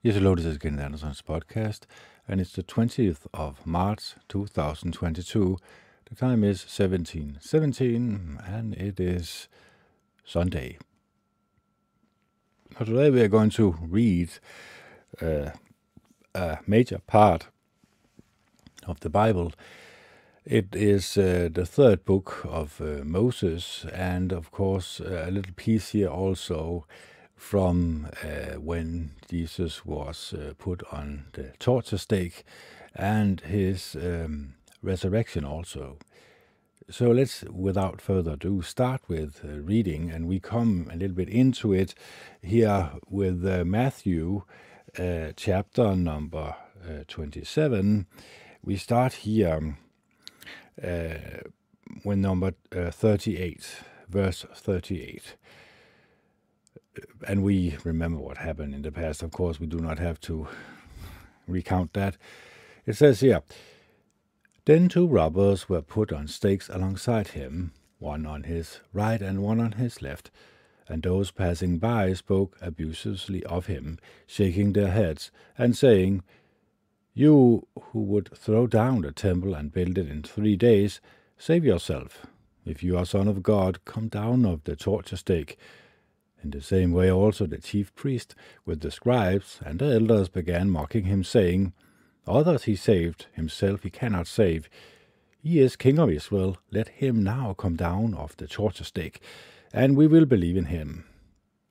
[0.00, 1.80] Yes, hello, this is Kenneth Anderson's podcast,
[2.28, 5.58] and it's the 20th of March 2022.
[6.08, 9.48] The time is 1717, and it is
[10.24, 10.78] Sunday.
[12.78, 14.30] So today we are going to read
[15.20, 15.50] uh,
[16.32, 17.48] a major part
[18.86, 19.52] of the Bible.
[20.44, 25.88] It is uh, the third book of uh, Moses, and of course, a little piece
[25.88, 26.86] here also
[27.38, 32.44] from uh, when Jesus was uh, put on the torture stake
[32.94, 35.98] and his um, resurrection also.
[36.90, 41.28] So let's, without further ado, start with uh, reading, and we come a little bit
[41.28, 41.94] into it
[42.42, 44.42] here with uh, Matthew
[44.98, 48.06] uh, chapter number uh, 27.
[48.64, 49.76] We start here
[52.04, 53.66] with number 38,
[54.08, 55.36] verse 38
[57.26, 59.22] and we remember what happened in the past.
[59.22, 60.48] Of course, we do not have to
[61.46, 62.16] recount that.
[62.86, 63.42] It says here
[64.64, 69.60] Then two robbers were put on stakes alongside him, one on his right and one
[69.60, 70.30] on his left.
[70.88, 76.22] And those passing by spoke abusively of him, shaking their heads, and saying,
[77.12, 81.00] You who would throw down the temple and build it in three days,
[81.36, 82.26] save yourself.
[82.64, 85.58] If you are Son of God, come down off the torture stake.
[86.42, 90.70] In the same way also the chief priest with the scribes and the elders began
[90.70, 91.72] mocking him, saying,
[92.26, 94.68] Others he saved, himself he cannot save.
[95.42, 99.20] He is king of Israel, let him now come down off the torture stake,
[99.72, 101.04] and we will believe in him.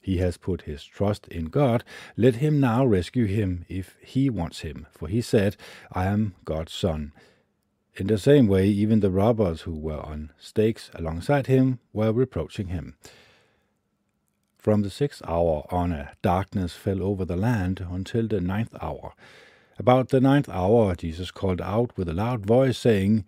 [0.02, 1.84] He has put his trust in God,
[2.16, 5.58] let him now rescue him if he wants him, for he said,
[5.92, 7.12] I am God's son.
[7.96, 12.68] In the same way, even the robbers who were on stakes alongside him were reproaching
[12.68, 12.96] him.
[14.68, 19.14] From the sixth hour on, a darkness fell over the land until the ninth hour.
[19.80, 23.24] About the ninth hour, Jesus called out with a loud voice, saying,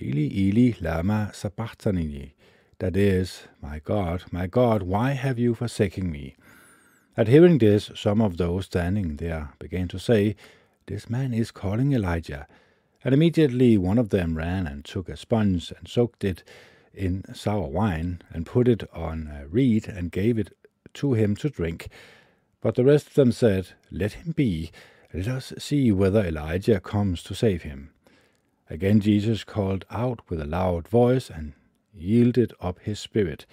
[0.00, 2.36] Eli, Eli, lama sabachthani,
[2.78, 6.36] that is, My God, my God, why have you forsaken me?
[7.16, 10.36] At hearing this, some of those standing there began to say,
[10.86, 12.46] This man is calling Elijah.
[13.02, 16.44] And immediately one of them ran and took a sponge and soaked it
[16.94, 20.52] in sour wine, and put it on a reed, and gave it
[20.96, 21.88] to him to drink.
[22.60, 24.70] But the rest of them said, Let him be.
[25.14, 27.90] Let us see whether Elijah comes to save him.
[28.68, 31.52] Again Jesus called out with a loud voice and
[31.94, 33.46] yielded up his spirit.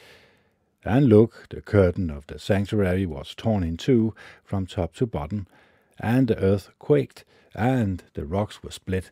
[0.84, 5.48] And look, the curtain of the sanctuary was torn in two from top to bottom,
[6.00, 7.24] and the earth quaked,
[7.56, 9.12] and the rocks were split,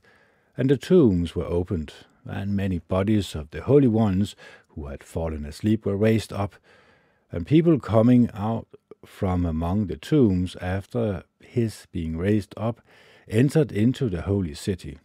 [0.57, 1.93] and the tombs were opened,
[2.25, 4.35] and many bodies of the holy ones
[4.69, 6.55] who had fallen asleep were raised up
[7.31, 8.67] and people coming out
[9.05, 12.81] from among the tombs after his being raised up
[13.27, 14.99] entered into the holy city.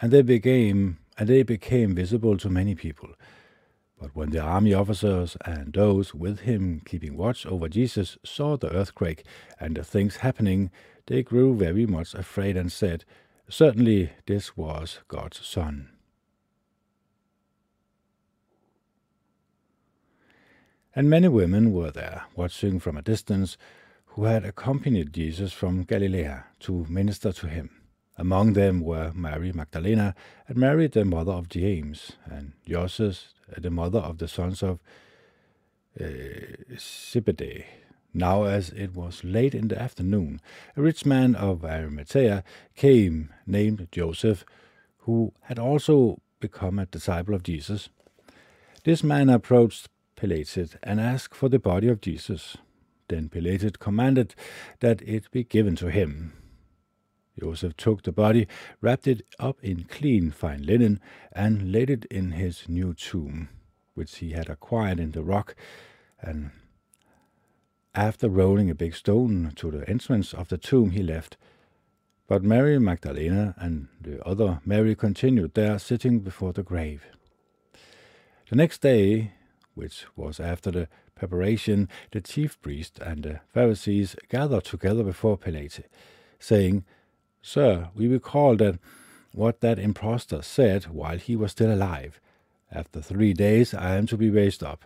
[0.00, 3.10] And they became and they became visible to many people.
[4.00, 8.72] But when the army officers and those with him keeping watch over Jesus saw the
[8.72, 9.26] earthquake
[9.58, 10.70] and the things happening,
[11.06, 13.04] they grew very much afraid and said,
[13.50, 15.90] Certainly this was God's Son.
[21.00, 23.56] And many women were there, watching from a distance,
[24.04, 26.28] who had accompanied Jesus from Galilee
[26.58, 27.70] to minister to him.
[28.18, 30.14] Among them were Mary Magdalena,
[30.46, 34.78] and Mary the mother of James, and Joseph the mother of the sons of
[35.98, 36.04] uh.
[38.12, 40.42] Now, as it was late in the afternoon,
[40.76, 42.44] a rich man of Arimathea
[42.76, 44.44] came, named Joseph,
[44.98, 47.88] who had also become a disciple of Jesus.
[48.84, 49.88] This man approached
[50.20, 52.58] Pilate and asked for the body of Jesus.
[53.08, 54.34] Then Pilate commanded
[54.80, 56.34] that it be given to him.
[57.40, 58.46] Joseph took the body,
[58.82, 61.00] wrapped it up in clean, fine linen,
[61.32, 63.48] and laid it in his new tomb,
[63.94, 65.54] which he had acquired in the rock,
[66.20, 66.50] and
[67.94, 71.38] after rolling a big stone to the entrance of the tomb, he left.
[72.28, 77.06] But Mary Magdalena and the other Mary continued there, sitting before the grave.
[78.50, 79.32] The next day,
[79.80, 85.80] which was after the preparation, the chief priest and the Pharisees gathered together before Pilate,
[86.38, 86.84] saying,
[87.40, 88.78] Sir, we recall that
[89.32, 92.20] what that impostor said while he was still alive.
[92.70, 94.84] After three days I am to be raised up.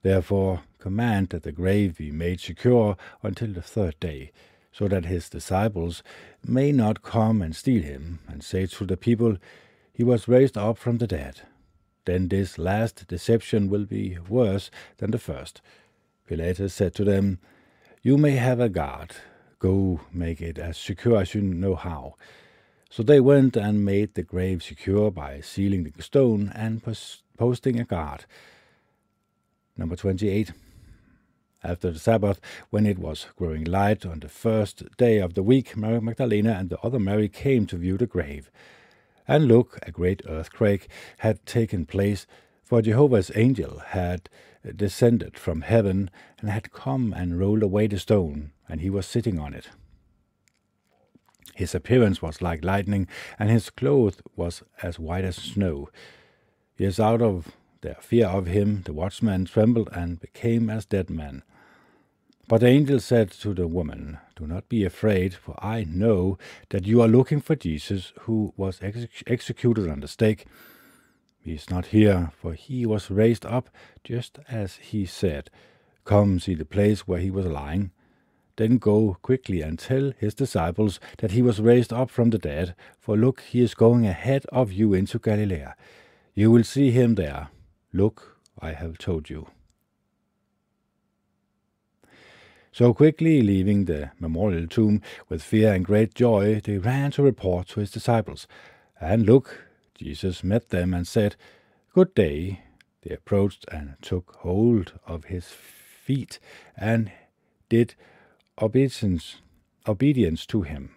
[0.00, 4.32] Therefore command that the grave be made secure until the third day,
[4.72, 6.02] so that his disciples
[6.42, 9.36] may not come and steal him, and say to the people,
[9.92, 11.42] He was raised up from the dead
[12.04, 15.60] then this last deception will be worse than the first.
[16.26, 17.38] Pilatus said to them,
[18.02, 19.16] You may have a guard.
[19.58, 22.16] Go make it as secure as you know how.
[22.90, 26.82] So they went and made the grave secure by sealing the stone and
[27.38, 28.26] posting a guard.
[29.76, 30.52] Number 28.
[31.64, 32.40] After the Sabbath,
[32.70, 36.70] when it was growing light on the first day of the week, Mary Magdalena and
[36.70, 38.50] the other Mary came to view the grave.
[39.26, 40.88] And look, a great earthquake
[41.18, 42.26] had taken place,
[42.62, 44.28] for Jehovah's angel had
[44.76, 46.10] descended from heaven
[46.40, 49.68] and had come and rolled away the stone, and he was sitting on it.
[51.54, 53.08] His appearance was like lightning,
[53.38, 55.90] and his clothes was as white as snow.
[56.78, 57.52] Yes, out of
[57.82, 61.42] their fear of him, the watchmen trembled and became as dead men.
[62.48, 66.38] But the angel said to the woman, Do not be afraid, for I know
[66.70, 70.46] that you are looking for Jesus, who was ex- executed on the stake.
[71.40, 73.70] He is not here, for he was raised up,
[74.04, 75.50] just as he said.
[76.04, 77.90] Come, see the place where he was lying.
[78.56, 82.74] Then go quickly and tell his disciples that he was raised up from the dead,
[83.00, 85.64] for look, he is going ahead of you into Galilee.
[86.34, 87.48] You will see him there.
[87.92, 89.46] Look, I have told you.
[92.72, 97.68] So quickly leaving the memorial tomb with fear and great joy, they ran to report
[97.68, 98.46] to his disciples.
[98.98, 101.36] And look, Jesus met them and said,
[101.94, 102.62] Good day.
[103.02, 106.38] They approached and took hold of his feet
[106.76, 107.12] and
[107.68, 107.94] did
[108.60, 109.36] obedience,
[109.86, 110.94] obedience to him.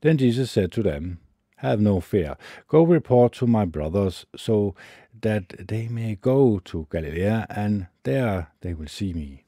[0.00, 1.18] Then Jesus said to them,
[1.56, 2.36] Have no fear.
[2.68, 4.74] Go report to my brothers, so
[5.20, 9.43] that they may go to Galilee, and there they will see me.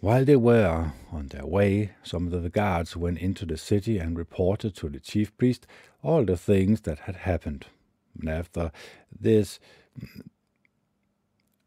[0.00, 4.16] While they were on their way, some of the guards went into the city and
[4.16, 5.66] reported to the chief priest
[6.04, 7.66] all the things that had happened.
[8.20, 8.70] And after
[9.10, 9.58] this,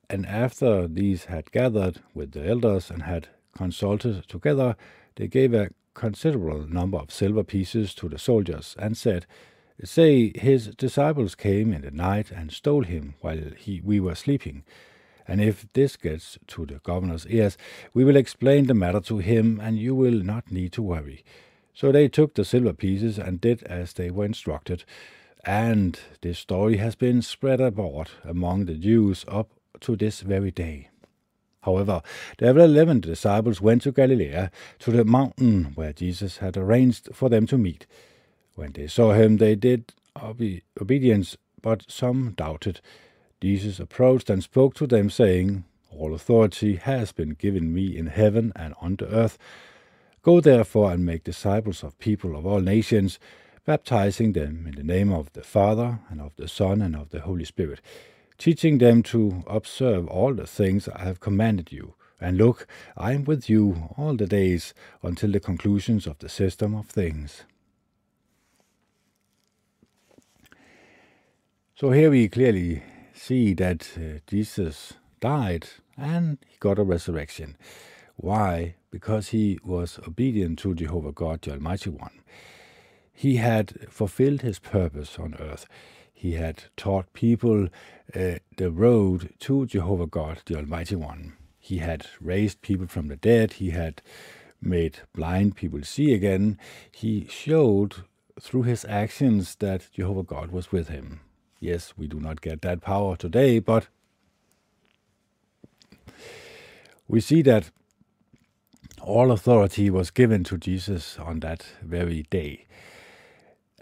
[0.10, 4.78] and after these had gathered with the elders and had consulted together,
[5.16, 9.26] they gave a considerable number of silver pieces to the soldiers and said,
[9.84, 14.64] Say his disciples came in the night and stole him while he, we were sleeping
[15.32, 17.58] and if this gets to the governor's ears,
[17.94, 21.24] we will explain the matter to him, and you will not need to worry.
[21.74, 24.84] So they took the silver pieces and did as they were instructed.
[25.46, 29.48] And this story has been spread abroad among the Jews up
[29.80, 30.90] to this very day.
[31.62, 32.02] However,
[32.38, 34.50] the eleven disciples went to Galilee,
[34.80, 37.88] to the mountain where Jesus had arranged for them to meet.
[38.56, 42.82] When they saw him, they did obe- obedience, but some doubted.
[43.42, 48.54] Jesus approached and spoke to them, saying, All authority has been given me in heaven
[48.56, 49.40] and on the earth.
[50.22, 53.18] Go therefore and make disciples of people of all nations,
[53.66, 57.22] baptizing them in the name of the Father, and of the Son, and of the
[57.22, 57.82] Holy Spirit,
[58.38, 61.96] teaching them to observe all the things I have commanded you.
[62.20, 66.76] And look, I am with you all the days until the conclusions of the system
[66.76, 67.44] of things.
[71.76, 72.84] So here we clearly
[73.22, 77.56] see that uh, Jesus died and he got a resurrection.
[78.16, 78.76] Why?
[78.90, 82.22] Because he was obedient to Jehovah God, the Almighty One.
[83.14, 85.68] He had fulfilled his purpose on earth.
[86.14, 87.68] He had taught people
[88.16, 91.34] uh, the road to Jehovah God, the Almighty One.
[91.60, 93.54] He had raised people from the dead.
[93.54, 94.02] He had
[94.62, 96.58] made blind people see again.
[96.92, 98.04] He showed
[98.40, 101.22] through his actions that Jehovah God was with him.
[101.62, 103.88] Yes, we do not get that power today, but
[107.08, 107.70] we see that
[109.00, 112.66] all authority was given to Jesus on that very day.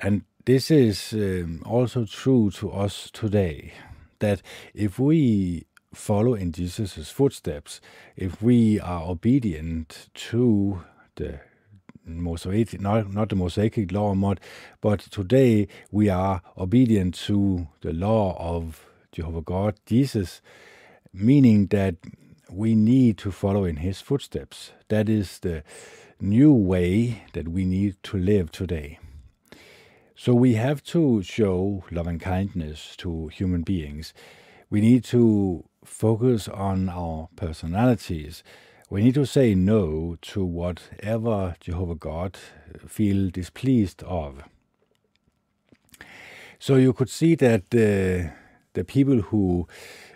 [0.01, 3.71] And this is um, also true to us today
[4.19, 4.41] that
[4.74, 7.79] if we follow in Jesus' footsteps,
[8.17, 10.83] if we are obedient to
[11.15, 11.39] the
[12.18, 14.39] Mosaic, not, not the Mosaic law, but,
[14.82, 20.42] but today we are obedient to the law of Jehovah God, Jesus,
[21.13, 21.96] meaning that
[22.51, 24.72] we need to follow in his footsteps.
[24.88, 25.63] That is the
[26.20, 29.00] new way that we need to live today.
[30.16, 34.13] So we have to show love and kindness to human beings.
[34.70, 38.44] We need to focus on our personalities
[38.89, 42.38] we need to say no to whatever Jehovah God
[42.88, 44.43] feel displeased of.
[46.58, 48.34] So you could see that uh,
[48.74, 49.67] the people who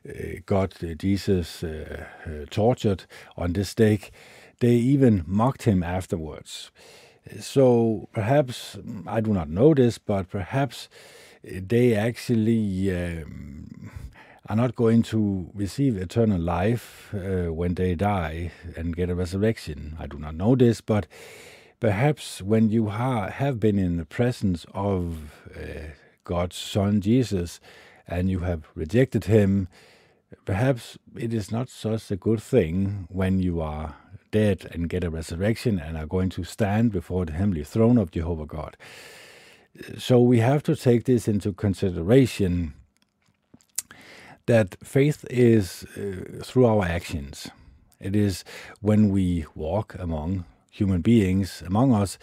[0.08, 2.06] uh, got Jesus uh,
[2.50, 3.06] tortured
[3.38, 4.12] on this stake,
[4.60, 6.72] they even mocked him afterwards.
[7.40, 8.78] So perhaps,
[9.08, 10.90] I do not know this, but perhaps
[11.44, 13.92] they actually um,
[14.50, 19.96] are not going to receive eternal life uh, when they die and get a resurrection.
[20.00, 21.08] I do not know this, but
[21.80, 25.92] perhaps when you ha- have been in the presence of uh,
[26.26, 27.62] God's Son Jesus
[28.06, 29.70] and you have rejected him,
[30.46, 33.96] perhaps it is not such a good thing when you are
[34.32, 38.12] dead and get a resurrection and are going to stand before the heavenly throne of
[38.12, 38.76] Jehovah God.
[39.98, 42.74] So we have to take this into consideration
[44.46, 47.50] that faith is uh, through our actions.
[48.00, 48.44] It is
[48.82, 52.18] when we walk among human beings, among us,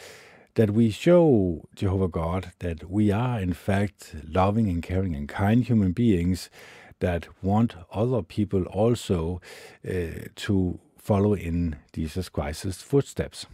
[0.55, 5.65] that we show Jehovah God that we are, in fact, loving and caring and kind
[5.65, 6.51] human beings
[6.99, 9.41] that want other people also
[9.89, 13.47] uh, to follow in Jesus Christ's footsteps.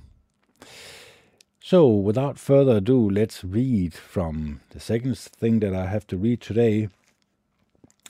[1.61, 6.41] So, without further ado, let's read from the second thing that I have to read
[6.41, 6.89] today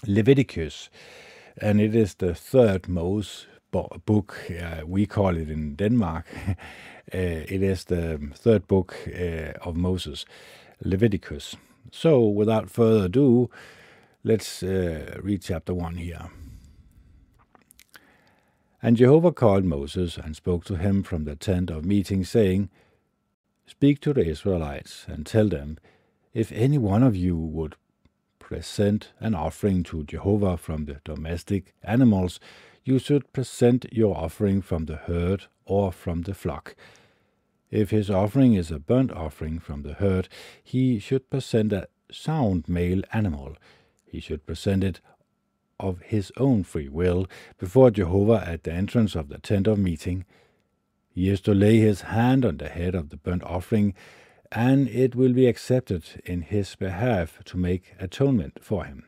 [0.06, 0.90] Leviticus.
[1.58, 3.46] And it is the third Moses
[4.04, 6.26] book, uh, we call it in Denmark.
[6.48, 6.54] uh,
[7.12, 10.24] it is the third book uh, of Moses,
[10.82, 11.56] Leviticus.
[11.90, 13.50] So, without further ado,
[14.24, 16.30] let's uh, read chapter 1 here.
[18.82, 22.68] And Jehovah called Moses and spoke to him from the tent of meeting, saying,
[23.66, 25.78] Speak to the Israelites and tell them,
[26.32, 27.74] If any one of you would
[28.46, 32.38] present an offering to Jehovah from the domestic animals,
[32.84, 36.76] you should present your offering from the herd or from the flock.
[37.72, 40.28] If his offering is a burnt offering from the herd,
[40.62, 43.56] he should present a sound male animal.
[44.04, 45.00] He should present it
[45.80, 47.26] of his own free will
[47.58, 50.24] before Jehovah at the entrance of the tent of meeting.
[51.08, 53.92] He is to lay his hand on the head of the burnt offering,
[54.56, 59.04] and it will be accepted in his behalf to make atonement for him.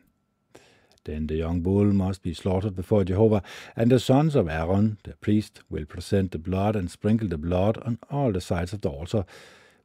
[1.05, 3.43] Then the young bull must be slaughtered before Jehovah,
[3.75, 7.79] and the sons of Aaron, the priest, will present the blood and sprinkle the blood
[7.79, 9.25] on all the sides of the altar,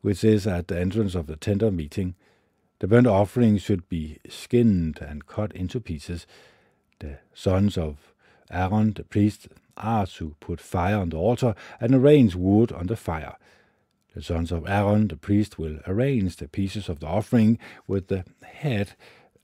[0.02, 2.16] which is at the entrance of the tent of meeting.
[2.80, 6.28] The burnt offering should be skinned and cut into pieces.
[7.00, 8.14] The sons of
[8.52, 12.98] Aaron, the priest, are to put fire on the altar and arrange wood on the
[12.98, 13.38] fire.
[14.14, 18.26] The sons of Aaron, the priest, will arrange the pieces of the offering with the
[18.44, 18.94] head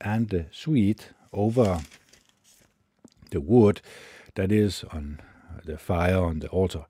[0.00, 1.80] and the sweet over
[3.30, 3.80] the wood
[4.34, 5.20] that is on
[5.64, 6.86] the fire on the altar.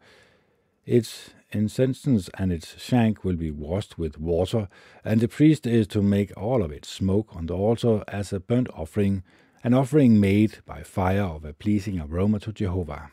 [0.85, 4.69] Its incense and its shank will be washed with water,
[5.05, 8.41] and the priest is to make all of it smoke on the altar as a
[8.41, 9.23] burnt offering,
[9.65, 13.11] an offering made by fire of a pleasing aroma to Jehovah.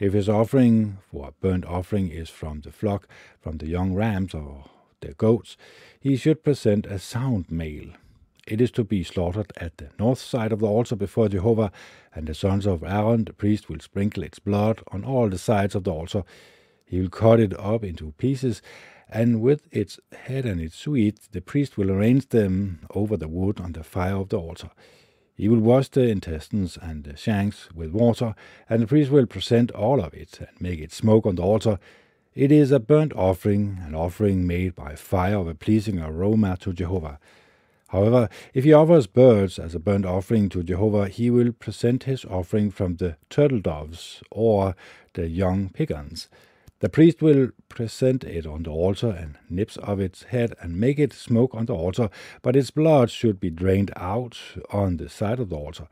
[0.00, 3.06] If his offering for a burnt offering is from the flock,
[3.38, 4.64] from the young rams or
[5.00, 5.58] the goats,
[6.00, 7.90] he should present a sound male.
[8.46, 11.70] It is to be slaughtered at the north side of the altar before Jehovah,
[12.14, 15.74] and the sons of Aaron, the priest, will sprinkle its blood on all the sides
[15.74, 16.24] of the altar.
[16.86, 18.62] He will cut it up into pieces,
[19.06, 23.60] and with its head and its sweet, the priest will arrange them over the wood
[23.60, 24.70] on the fire of the altar.
[25.40, 28.34] He will wash the intestines and the shanks with water,
[28.68, 31.78] and the priest will present all of it and make it smoke on the altar.
[32.34, 36.74] It is a burnt offering, an offering made by fire of a pleasing aroma to
[36.74, 37.18] Jehovah.
[37.88, 42.26] However, if he offers birds as a burnt offering to Jehovah, he will present his
[42.26, 44.76] offering from the turtle doves or
[45.14, 46.28] the young pigeons.
[46.80, 50.98] The priest will present it on the altar and nips of its head and make
[50.98, 52.08] it smoke on the altar,
[52.40, 54.38] but its blood should be drained out
[54.72, 55.88] on the side of the altar.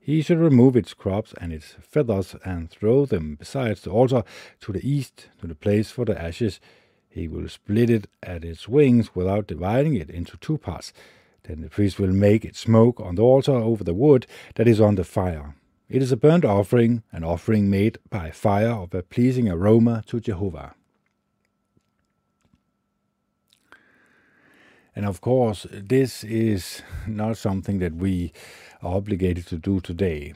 [0.00, 4.24] He should remove its crops and its feathers and throw them beside the altar
[4.62, 6.58] to the east, to the place for the ashes.
[7.08, 10.92] He will split it at its wings without dividing it into two parts.
[11.44, 14.80] Then the priest will make it smoke on the altar over the wood that is
[14.80, 15.54] on the fire.
[15.92, 20.20] It is a burnt offering, an offering made by fire of a pleasing aroma to
[20.20, 20.74] Jehovah.
[24.96, 28.32] And of course, this is not something that we
[28.80, 30.32] are obligated to do today.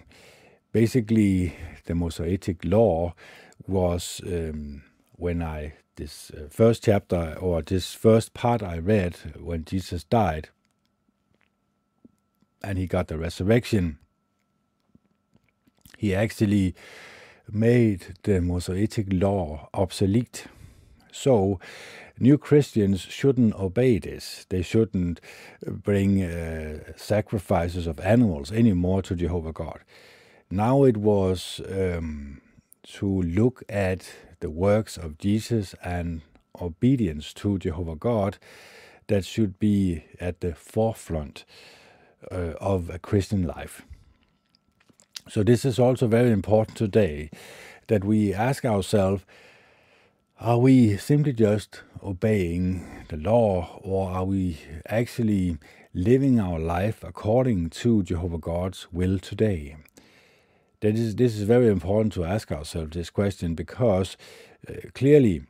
[0.73, 3.15] Basically, the Mosaic law
[3.67, 4.83] was um,
[5.13, 10.51] when I, this uh, first chapter or this first part I read when Jesus died
[12.63, 14.01] and he got the resurrection
[15.97, 16.75] he actually
[17.51, 20.47] made the Mosaic law obsolete.
[21.13, 21.59] So,
[22.19, 24.47] new Christians shouldn't obey this.
[24.49, 25.21] They shouldn't
[25.67, 29.81] bring uh, sacrifices of animals anymore to Jehovah God.
[30.51, 32.41] Now it was um,
[32.95, 34.09] to look at
[34.41, 36.21] the works of Jesus and
[36.61, 38.39] obedience to Jehovah God
[39.09, 41.45] that should be at the forefront
[42.31, 43.83] uh, of a Christian life.
[45.29, 47.31] So, this is also very important today
[47.89, 49.25] that we ask ourselves
[50.39, 55.57] are we simply just obeying the law, or are we actually
[55.95, 59.77] living our life according to Jehovah God's will today?
[60.81, 64.17] That is, this is very important to ask ourselves this question because
[64.69, 65.43] uh, clearly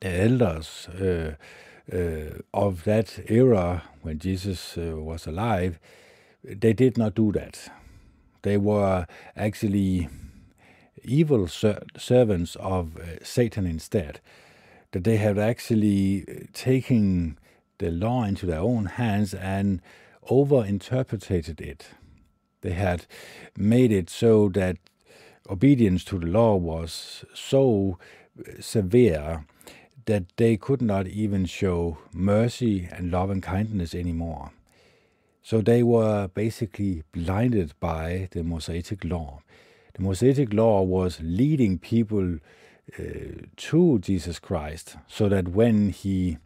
[0.00, 1.34] the elders uh,
[1.92, 5.78] uh, of that era when Jesus uh, was alive,
[6.42, 7.70] they did not do that.
[8.42, 10.08] They were actually
[11.04, 14.20] evil ser- servants of uh, Satan instead.
[14.92, 17.38] That they had actually uh, taken
[17.78, 19.80] the law into their own hands and
[20.30, 21.86] overinterpreted it.
[22.60, 23.06] They had
[23.56, 24.76] made it so that
[25.48, 27.98] obedience to the law was so
[28.38, 29.44] uh, severe
[30.06, 34.52] that they could not even show mercy and love and kindness anymore.
[35.48, 39.40] So they were basically blinded by the Mosaic law.
[39.94, 42.36] The Mosaic law was leading people
[42.98, 43.02] uh,
[43.56, 46.36] to Jesus Christ so that when he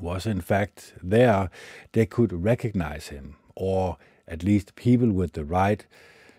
[0.00, 1.50] was in fact there,
[1.90, 3.96] they could recognize him, or
[4.28, 5.84] at least people with the right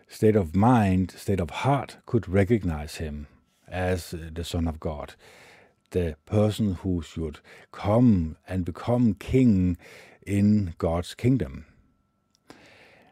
[0.08, 3.28] state of mind, state of heart, could recognize him
[3.68, 5.16] as the Son of God,
[5.92, 7.40] the person who should
[7.74, 9.78] come and become king
[10.26, 11.66] in God's kingdom.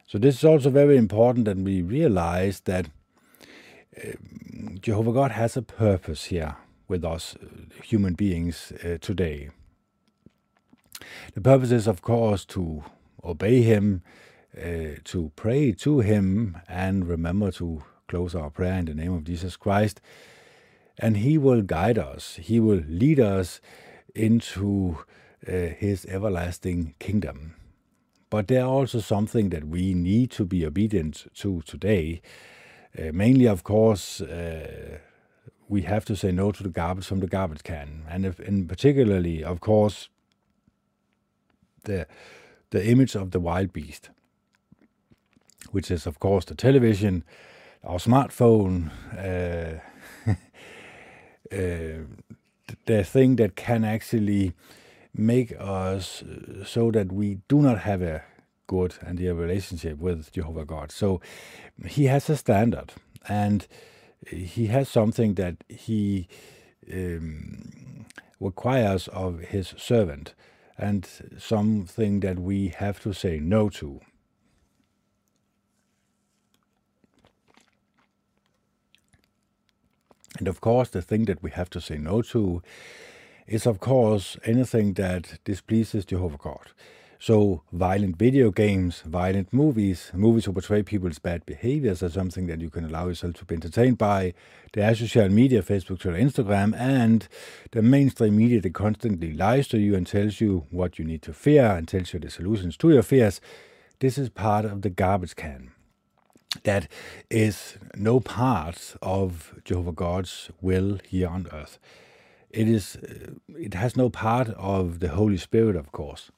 [0.08, 2.88] So this is also very important that we realize that
[3.98, 4.12] uh,
[4.82, 7.48] Jehovah God has a purpose here with us uh,
[7.84, 9.50] human beings uh, today.
[11.34, 12.84] The purpose is, of course, to
[13.24, 14.01] obey Him,
[14.58, 19.24] uh, to pray to Him, and remember to close our prayer in the name of
[19.24, 20.01] Jesus Christ.
[20.98, 23.62] And He will guide us, He will lead us
[24.13, 24.98] into
[25.46, 27.56] His everlasting kingdom.
[28.30, 32.22] But there are also something that we need to be obedient to today.
[32.98, 35.00] Uh, mainly, of course, uh,
[35.68, 38.70] we have to say no to the garbage from the garbage can, and, if, and
[38.70, 40.10] particularly, of course,
[41.84, 42.06] the
[42.72, 44.10] the image of the wild beast,
[45.72, 47.24] which is, of course, the television,
[47.84, 49.80] our smartphone, uh,
[51.51, 52.06] uh,
[52.86, 54.54] the thing that can actually
[55.14, 58.24] make us uh, so that we do not have a
[58.68, 60.92] good and dear relationship with Jehovah God.
[60.92, 61.22] So
[61.86, 62.94] he has a standard
[63.28, 63.68] and
[64.28, 66.28] he has something that he
[66.92, 68.06] um,
[68.40, 70.34] requires of his servant
[70.78, 74.00] and something that we have to say no to.
[80.40, 82.62] And of course, the thing that we have to say no to
[83.51, 86.72] is, of course, anything that displeases Jehovah God.
[87.20, 92.61] So, violent video games, violent movies, movies who portray people's bad behaviors are something that
[92.61, 94.33] you can allow yourself to be entertained by.
[94.72, 97.27] The social media, Facebook, Twitter, Instagram, and
[97.72, 101.33] the mainstream media that constantly lies to you and tells you what you need to
[101.33, 103.42] fear and tells you the solutions to your fears.
[104.00, 105.72] This is part of the garbage can.
[106.64, 106.87] That
[107.29, 111.77] is no part of Jehovah God's will here on earth
[112.53, 116.31] it is uh, it has no part of the Holy Spirit, of course.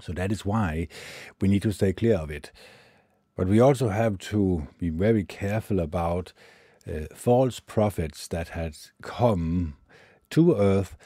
[0.00, 0.88] So that is why
[1.40, 2.52] we need to stay clear of it.
[3.36, 6.32] But we also have to be very careful about
[6.86, 9.76] uh, false prophets that had come
[10.30, 10.96] to earth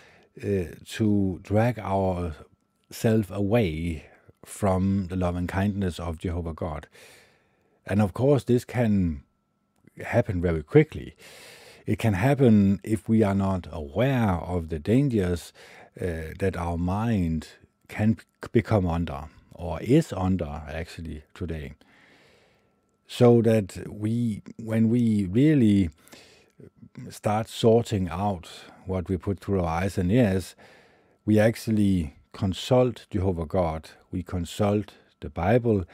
[0.43, 4.07] uh, to drag ourselves away
[4.45, 6.89] from the love and kindness of Jehovah God.
[7.87, 9.25] And of course, this can
[10.05, 11.15] happen very quickly.
[11.87, 15.53] It can happen if we are not aware of the dangers
[16.01, 17.49] uh, that our mind
[17.89, 18.17] can
[18.53, 19.25] become under,
[19.55, 21.75] or is under actually today.
[23.07, 25.91] So that we, when we really
[27.11, 28.49] start sorting out
[28.87, 30.55] what we put through our eyes and ears,
[31.27, 35.85] we actually consult Jehovah God, we consult the Bible,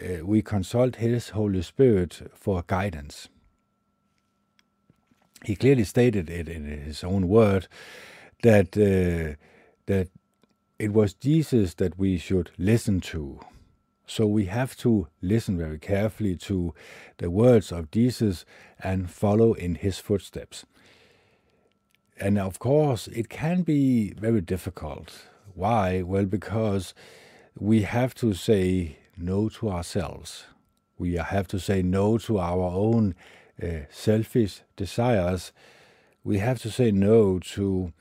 [0.00, 3.28] uh, we consult His Holy Spirit for guidance
[5.44, 7.66] he clearly stated it in his own word
[8.42, 9.36] that uh,
[9.86, 10.08] that
[10.78, 13.40] it was Jesus that we should listen to.
[14.06, 16.74] So we have to listen very carefully to
[17.18, 18.44] the words of Jesus
[18.82, 20.66] and follow in his footsteps.
[22.18, 25.26] And of course, it can be very difficult.
[25.54, 26.02] Why?
[26.02, 26.92] Well, because
[27.58, 30.44] we have to say no to ourselves.
[30.98, 33.14] We have to say no to our own
[33.62, 35.52] uh, selfish desires,
[36.24, 37.92] we have to say no to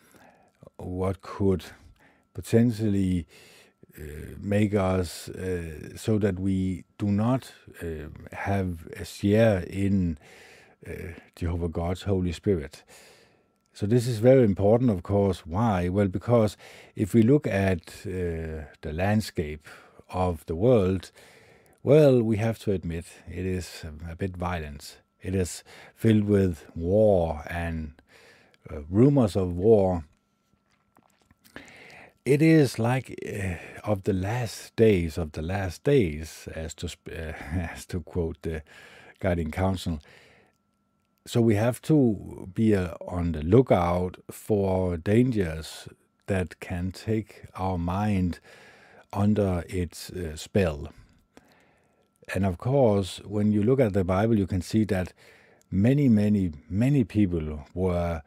[0.78, 1.66] what could
[2.34, 3.26] potentially
[3.98, 4.02] uh,
[4.40, 7.52] make us uh, so that we do not
[8.32, 10.18] have a share in
[11.36, 12.84] Jehovah God's Holy Spirit.
[13.74, 15.46] So this is very important, of course.
[15.46, 15.90] Why?
[15.90, 16.58] Well, because
[16.96, 19.68] if we look at the landscape
[20.12, 21.12] of the world,
[21.84, 24.98] well, we have to admit it is a bit violent.
[25.22, 25.64] It is
[25.96, 27.94] filled with war and
[28.72, 30.04] uh, rumors of war.
[32.26, 33.56] It is like uh,
[33.90, 37.34] of the last days of the last days, as to uh,
[37.74, 38.62] as to quote the
[39.20, 40.00] guiding council.
[41.26, 45.88] So we have to be uh, on the lookout for dangers
[46.28, 48.40] that can take our mind
[49.14, 50.90] under its uh, spell.
[52.34, 55.14] And of course, when you look at the Bible, you can see that
[55.72, 58.22] many, many, many people were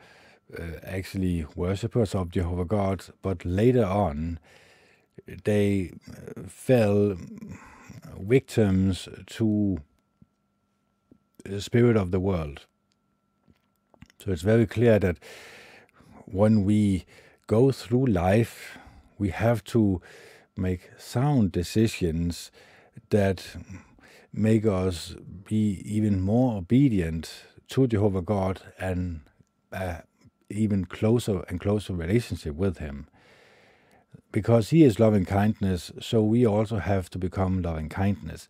[0.58, 4.38] uh, actually worshippers of Jehovah God, but later on
[5.44, 7.16] they uh, fell
[8.18, 9.78] victims to
[11.44, 12.66] the spirit of the world.
[14.18, 15.18] So it's very clear that
[16.26, 17.04] when we
[17.46, 18.78] go through life,
[19.18, 20.00] we have to
[20.56, 22.50] make sound decisions
[23.10, 23.56] that
[24.32, 29.20] make us be even more obedient to Jehovah God and
[29.72, 29.98] uh,
[30.50, 33.08] even closer and closer relationship with Him.
[34.30, 38.48] Because He is loving kindness, so we also have to become loving kindness.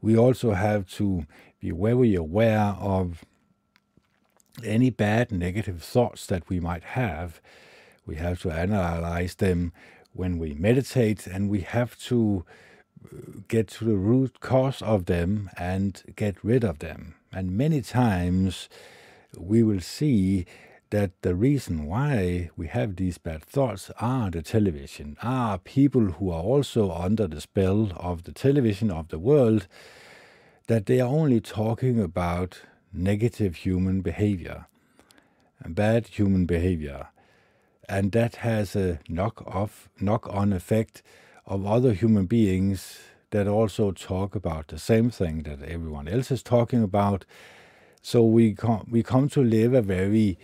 [0.00, 1.26] We also have to
[1.60, 3.24] be very aware of
[4.62, 7.40] any bad negative thoughts that we might have.
[8.06, 9.72] We have to analyze them
[10.14, 12.44] when we meditate, and we have to
[13.04, 13.16] uh,
[13.48, 17.14] get to the root cause of them and get rid of them.
[17.32, 18.68] And many times
[19.36, 20.46] we will see
[20.90, 26.30] that the reason why we have these bad thoughts are the television, are people who
[26.30, 29.66] are also under the spell of the television of the world,
[30.68, 32.60] that they are only talking about
[32.92, 34.66] negative human behavior,
[35.66, 37.08] bad human behavior.
[37.88, 41.02] And that has a knock off knock on effect
[41.46, 46.42] of other human beings that also talk about the same thing that everyone else is
[46.42, 47.24] talking about.
[48.00, 50.38] So we com- we come to live a very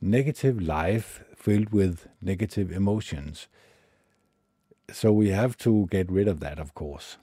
[0.00, 3.48] negative life filled with negative emotions.
[4.90, 7.16] So we have to get rid of that, of course.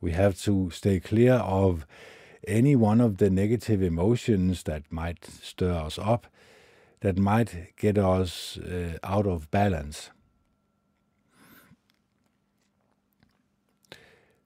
[0.00, 1.86] We have to stay clear of
[2.46, 6.26] any one of the negative emotions that might stir us up,
[7.04, 10.08] that might get us uh, out of balance.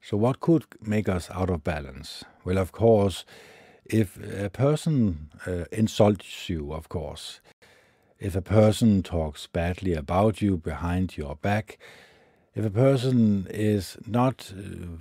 [0.01, 2.25] So, what could make us out of balance?
[2.43, 3.23] Well, of course,
[3.85, 7.39] if a person uh, insults you, of course,
[8.19, 11.77] if a person talks badly about you behind your back,
[12.55, 14.97] if a person is not uh,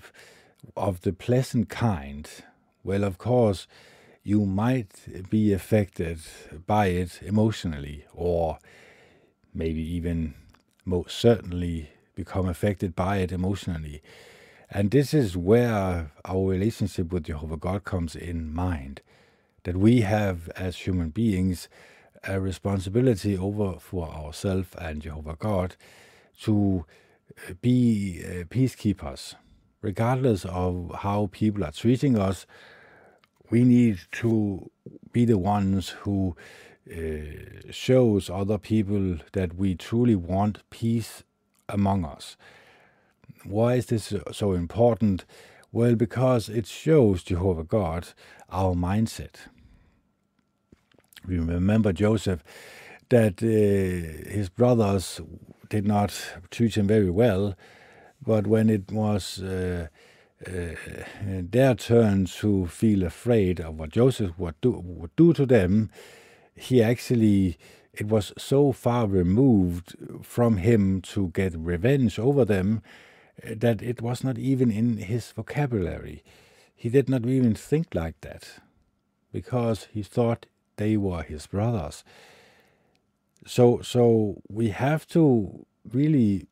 [0.76, 2.30] of the pleasant kind,
[2.84, 3.66] well, of course,
[4.28, 4.92] you might
[5.30, 6.20] be affected
[6.66, 8.58] by it emotionally, or
[9.54, 10.34] maybe even
[10.84, 14.02] most certainly become affected by it emotionally.
[14.70, 19.00] And this is where our relationship with Jehovah God comes in mind.
[19.62, 21.70] That we have, as human beings,
[22.22, 25.74] a responsibility over for ourselves and Jehovah God
[26.42, 26.84] to
[27.48, 29.36] uh, be uh, peacekeepers.
[29.80, 32.44] Regardless of how people are treating us,
[33.50, 34.70] we need to
[35.12, 36.36] be the ones who
[36.90, 36.94] uh,
[37.70, 41.22] shows other people that we truly want peace
[41.68, 42.36] among us.
[43.44, 45.24] Why is this so important?
[45.72, 48.08] Well, because it shows Jehovah God
[48.50, 49.34] our mindset.
[51.26, 52.42] We remember Joseph
[53.10, 55.20] that uh, his brothers
[55.68, 56.10] did not
[56.50, 57.54] treat him very well,
[58.24, 59.88] but when it was uh,
[60.46, 60.74] uh,
[61.20, 65.90] their turn to feel afraid of what Joseph would do, would do to them,
[66.54, 67.58] he actually
[67.92, 72.80] it was so far removed from him to get revenge over them
[73.44, 76.22] that it was not even in his vocabulary.
[76.74, 78.60] He did not even think like that
[79.32, 80.46] because he thought
[80.76, 82.04] they were his brothers.
[83.46, 86.46] So, so we have to really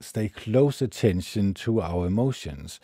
[0.00, 2.80] stay close attention to our emotions,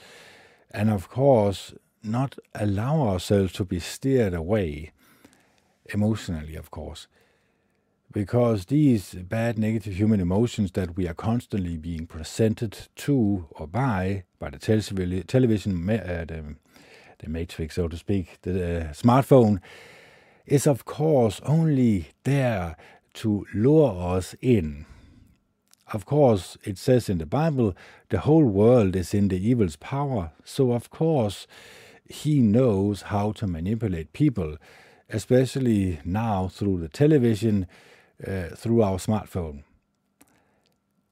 [0.71, 4.93] and of course, not allow ourselves to be steered away
[5.93, 7.07] emotionally, of course
[8.13, 14.25] because these bad negative human emotions that we are constantly being presented to or by
[14.39, 14.59] by the
[15.27, 16.55] television uh, the,
[17.19, 19.61] the matrix, so to speak, the uh, smartphone,
[20.47, 22.77] is of course only there
[23.15, 24.85] to lure us in.
[25.93, 27.77] Of course, it says in the Bible,
[28.09, 31.47] the whole world is in the evil's power, so of course,
[32.07, 34.57] he knows how to manipulate people,
[35.11, 37.67] especially now through the television,
[38.27, 39.65] uh, through our smartphone.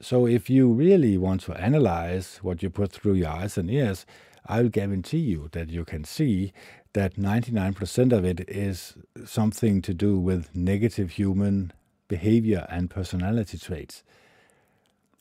[0.01, 4.07] So, if you really want to analyze what you put through your eyes and ears,
[4.47, 6.55] I'll guarantee you that you can see
[6.95, 8.95] that 99% of it is
[9.27, 11.73] something to do with negative human
[12.09, 14.03] behavior and personality traits.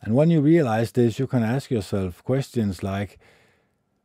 [0.01, 3.19] And when you realize this, you can ask yourself questions like,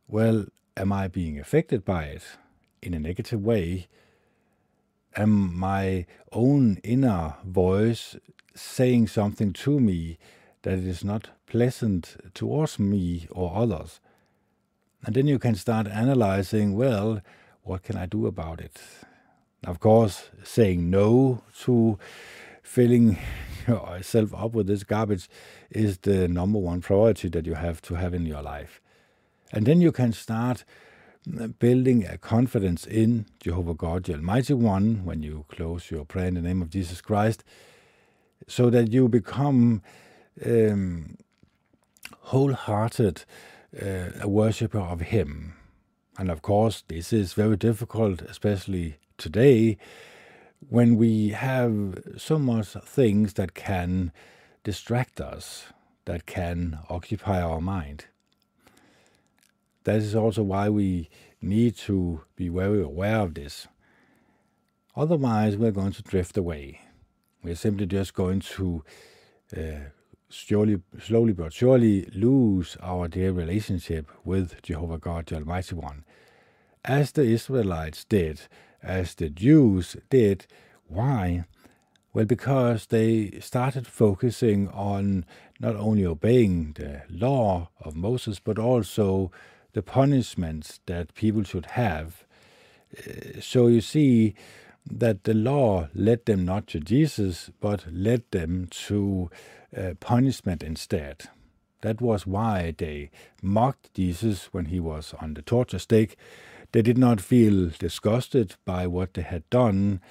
[0.07, 2.23] well, am I being affected by it
[2.81, 3.87] in a negative way?
[5.15, 8.17] Am my own inner voice
[8.53, 10.17] saying something to me
[10.63, 14.01] that is not pleasant towards me or others?
[15.05, 17.21] And then you can start analyzing, well,
[17.63, 18.81] what can I do about it?
[19.65, 21.97] Of course, saying no to
[22.65, 23.17] filling
[23.67, 25.29] yourself up with this garbage
[25.69, 28.81] is the number one priority that you have to have in your life.
[29.51, 30.65] And then you can start
[31.59, 36.33] building a confidence in Jehovah God, the Almighty One, when you close your prayer in
[36.33, 37.43] the name of Jesus Christ,
[38.47, 39.81] so that you become
[40.45, 41.17] um,
[42.19, 43.23] wholehearted
[43.81, 45.53] uh, a worshipper of Him.
[46.17, 49.77] And of course, this is very difficult, especially today,
[50.59, 54.11] when we have so much things that can
[54.63, 55.65] distract us,
[56.05, 58.05] that can occupy our mind.
[59.83, 61.09] That is also why we
[61.41, 63.67] need to be very aware of this.
[64.95, 66.81] Otherwise, we're going to drift away.
[67.43, 68.83] We're simply just going to
[69.55, 69.89] uh,
[70.29, 76.03] slowly, slowly but surely lose our dear relationship with Jehovah God, the Almighty One,
[76.83, 78.41] as the Israelites did,
[78.85, 80.45] as the Jews did.
[80.87, 81.45] Why?
[82.13, 85.25] Well, because they started focusing on
[85.59, 89.31] not only obeying the law of Moses, but also
[89.73, 92.23] the punishments that people should have.
[92.97, 94.33] Uh, so you see
[94.89, 99.29] that the law led them not to Jesus, but led them to
[99.75, 101.23] uh, punishment instead.
[101.81, 106.15] That was why they mocked Jesus when he was on the torture stake.
[106.75, 110.01] They did not feel disgusted by what they had done.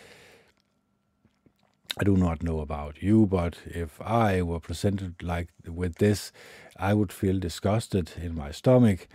[2.00, 6.32] I do not know about you, but if I were presented like with this,
[6.78, 9.08] I would feel disgusted in my stomach,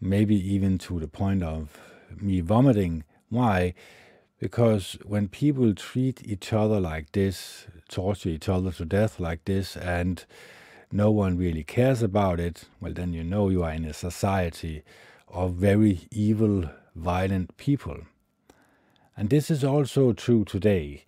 [0.00, 1.78] maybe even to the point of
[2.20, 3.04] me vomiting.
[3.28, 3.74] Why?
[4.40, 9.76] Because when people treat each other like this, torture each other to death like this,
[9.76, 10.24] and
[10.90, 14.82] no one really cares about it, well, then you know you are in a society
[15.28, 16.68] of very evil,
[17.00, 17.98] violent people.
[19.16, 21.04] And this is also true today.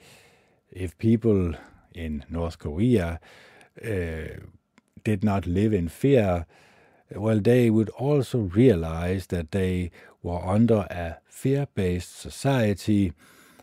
[0.71, 1.55] If people
[1.95, 3.21] in North Korea
[3.85, 4.41] uh,
[5.05, 6.47] did not live in fear,
[7.15, 9.91] well, they would also realize that they
[10.23, 13.13] were under a fear based society.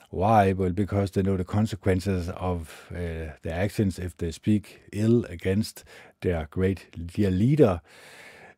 [0.09, 0.53] Why?
[0.53, 5.83] Well, because they know the consequences of uh, their actions if they speak ill against
[6.21, 7.81] their great dear leader.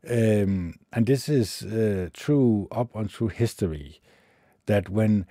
[0.10, 4.02] Um, and this is uh, true up on history
[4.66, 5.26] that when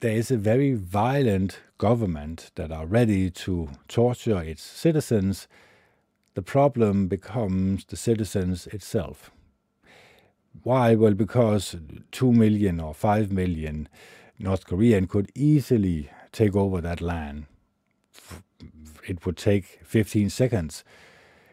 [0.00, 5.48] there is a very violent government that are ready to torture its citizens,
[6.34, 9.30] the problem becomes the citizens itself.
[10.62, 10.94] Why?
[10.94, 11.76] Well, because
[12.12, 13.88] 2 million or 5 million
[14.38, 17.46] North Korean could easily take over that land.
[19.08, 20.84] It would take 15 seconds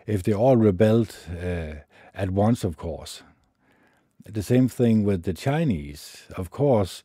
[0.06, 1.76] if they all rebelled uh,
[2.14, 3.24] at once, of course.
[4.26, 6.24] The same thing with the Chinese.
[6.38, 7.04] Of course,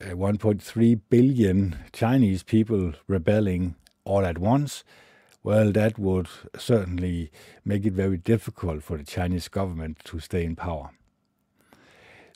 [0.00, 4.84] uh, 1.3 billion Chinese people rebelling all at once
[5.44, 7.32] well, that would certainly
[7.64, 10.90] make it very difficult for the Chinese government to stay in power.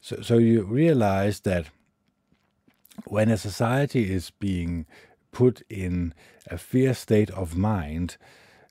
[0.03, 1.67] So, so you realize that
[3.07, 4.87] when a society is being
[5.31, 6.15] put in
[6.51, 8.17] a fear state of mind,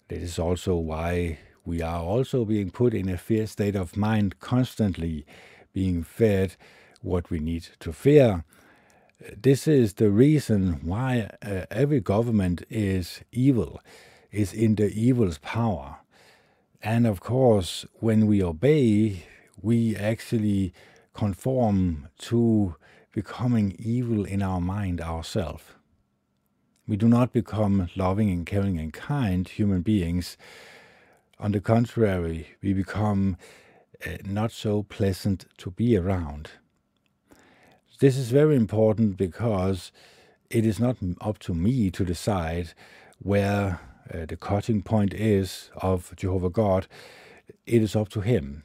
[0.09, 4.39] that is also why we are also being put in a fear state of mind
[4.39, 5.25] constantly,
[5.73, 6.55] being fed
[7.01, 8.45] what we need to fear.
[9.35, 13.81] This is the reason why uh, every government is evil
[14.31, 15.97] is in the evil's power.
[16.83, 19.25] And of course, when we obey,
[19.61, 20.73] we actually
[21.13, 22.75] conform to
[23.11, 25.63] becoming evil in our mind ourselves.
[26.87, 30.37] We do not become loving and caring and kind human beings.
[31.37, 33.35] On the contrary, we become
[34.05, 36.51] uh, not so pleasant to be around.
[37.99, 39.91] This is very important because
[40.49, 42.73] it is not up to me to decide
[43.19, 43.81] where
[44.13, 46.87] uh, the cutting point is of Jehovah God.
[47.65, 48.63] It is up to Him.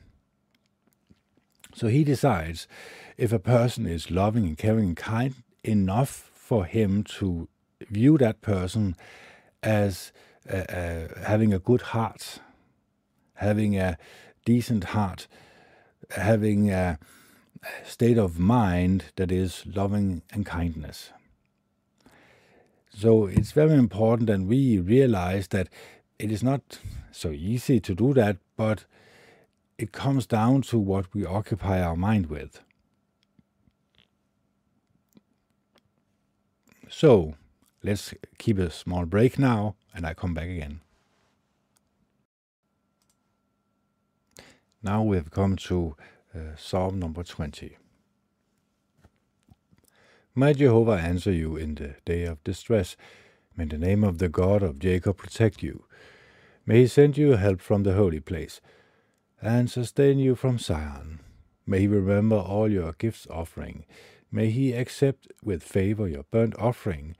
[1.74, 2.68] So He decides
[3.16, 7.48] if a person is loving and caring and kind enough for Him to
[7.88, 8.94] view that person
[9.60, 10.12] as
[10.48, 12.40] uh, uh, having a good heart,
[13.40, 13.98] having a
[14.44, 15.26] decent heart,
[16.10, 16.98] having a
[17.84, 21.10] state of mind that is loving and kindness.
[22.94, 25.68] So it's very important that we realize that
[26.18, 26.78] it is not
[27.12, 28.84] so easy to do that, but
[29.78, 32.60] it comes down to what we occupy our mind with.
[36.90, 37.34] So
[37.82, 40.80] let's keep a small break now, and I come back again.
[44.82, 45.94] Now we have come to
[46.34, 47.76] uh, Psalm number 20.
[50.34, 52.96] May Jehovah answer you in the day of distress.
[53.54, 55.84] May the name of the God of Jacob protect you.
[56.64, 58.62] May he send you help from the holy place,
[59.42, 61.20] and sustain you from Zion.
[61.66, 63.84] May he remember all your gifts offering.
[64.32, 67.16] May he accept with favor your burnt offering.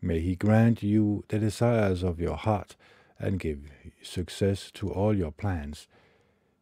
[0.00, 2.76] May he grant you the desires of your heart,
[3.18, 3.62] and give
[4.00, 5.88] success to all your plans.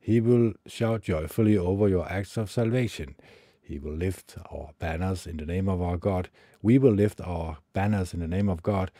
[0.08, 3.14] He will shout joyfully over your acts of salvation.
[3.60, 6.30] He will lift our banners in the name of our God.
[6.62, 8.90] We will lift our banners in the name of God.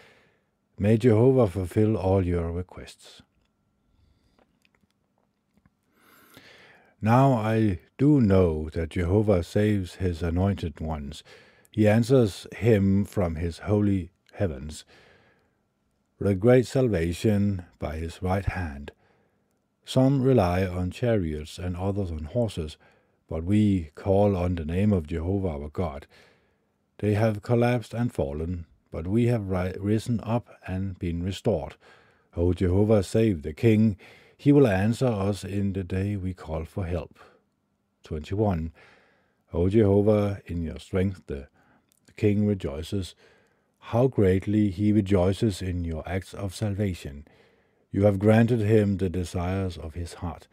[0.79, 3.23] May Jehovah fulfill all your requests.
[7.01, 11.25] Now I do know that Jehovah saves his anointed ones.
[11.71, 14.85] He answers him from his holy heavens
[16.21, 18.93] a great salvation by his right hand.
[19.89, 22.77] Some rely on chariots and others on horses
[23.29, 26.07] but we call on the name of Jehovah our God.
[26.99, 31.77] They have collapsed and fallen, but we have ri- risen up and been restored.
[32.37, 33.97] O Jehovah, save the King.
[34.37, 37.19] He will answer us in the day we call for help.
[38.05, 38.73] 21.
[39.53, 41.49] O Jehovah, in your strength the,
[42.07, 43.15] the King rejoices.
[43.79, 47.27] How greatly he rejoices in your acts of salvation.
[47.91, 50.47] You have granted him the desires of his heart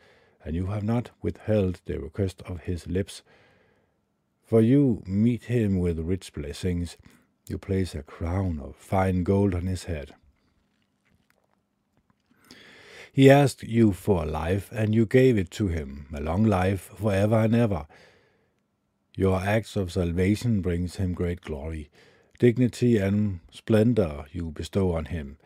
[0.46, 3.24] and you have not withheld the request of his lips.
[4.44, 6.98] For you meet him with rich blessings,
[7.50, 10.14] you place a crown of fine gold on his head.
[13.12, 16.92] He asked you for a life, and you gave it to him, a long life
[16.96, 17.88] for ever and ever.
[19.16, 21.90] Your acts of salvation brings him great glory.
[22.38, 25.38] Dignity and splendor you bestow on him.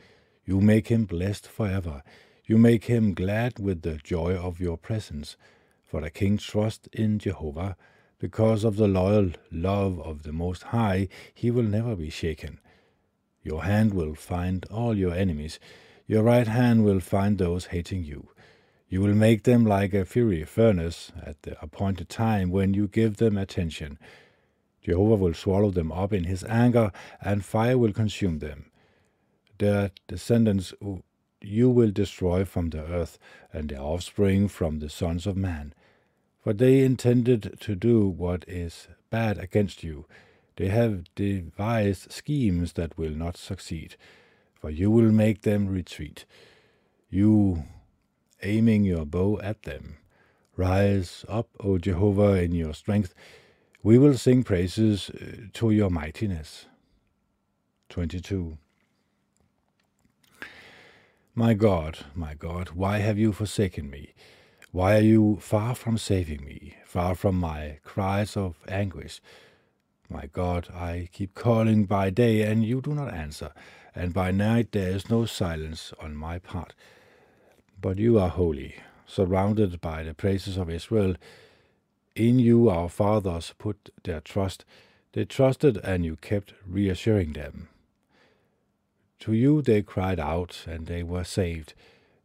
[0.49, 2.01] You make him blessed forever.
[2.43, 5.37] You make him glad with the joy of your presence,
[5.85, 7.77] for the king trusts in Jehovah.
[8.17, 12.59] Because of the loyal love of the Most High, he will never be shaken.
[13.43, 15.59] Your hand will find all your enemies.
[16.07, 18.29] Your right hand will find those hating you.
[18.87, 23.17] You will make them like a fiery furnace at the appointed time when you give
[23.17, 23.99] them attention.
[24.81, 28.68] Jehovah will swallow them up in his anger, and fire will consume them.
[29.59, 30.73] Their descendants
[31.41, 33.17] you will destroy from the earth,
[33.53, 35.73] and their offspring from the sons of man.
[36.41, 40.05] For they intended to do what is bad against you.
[40.55, 43.95] They have devised schemes that will not succeed,
[44.53, 46.25] for you will make them retreat.
[47.09, 47.65] You,
[48.43, 49.97] aiming your bow at them,
[50.55, 53.13] rise up, O Jehovah, in your strength.
[53.81, 56.65] We will sing praises uh, to your mightiness.
[57.87, 58.57] 22.
[61.39, 64.13] My God, my God, why have you forsaken me?
[64.73, 69.21] Why are you far from saving me, far from my cries of anguish?
[70.09, 73.53] My God, I keep calling by day, and you do not answer,
[73.95, 76.73] and by night there is no silence on my part.
[77.79, 78.75] But you are holy,
[79.07, 81.15] surrounded by the praises of Israel.
[82.17, 84.65] In you our fathers put their trust.
[85.13, 87.68] They trusted, and you kept reassuring them.
[89.21, 91.73] To you they cried out, and they were saved.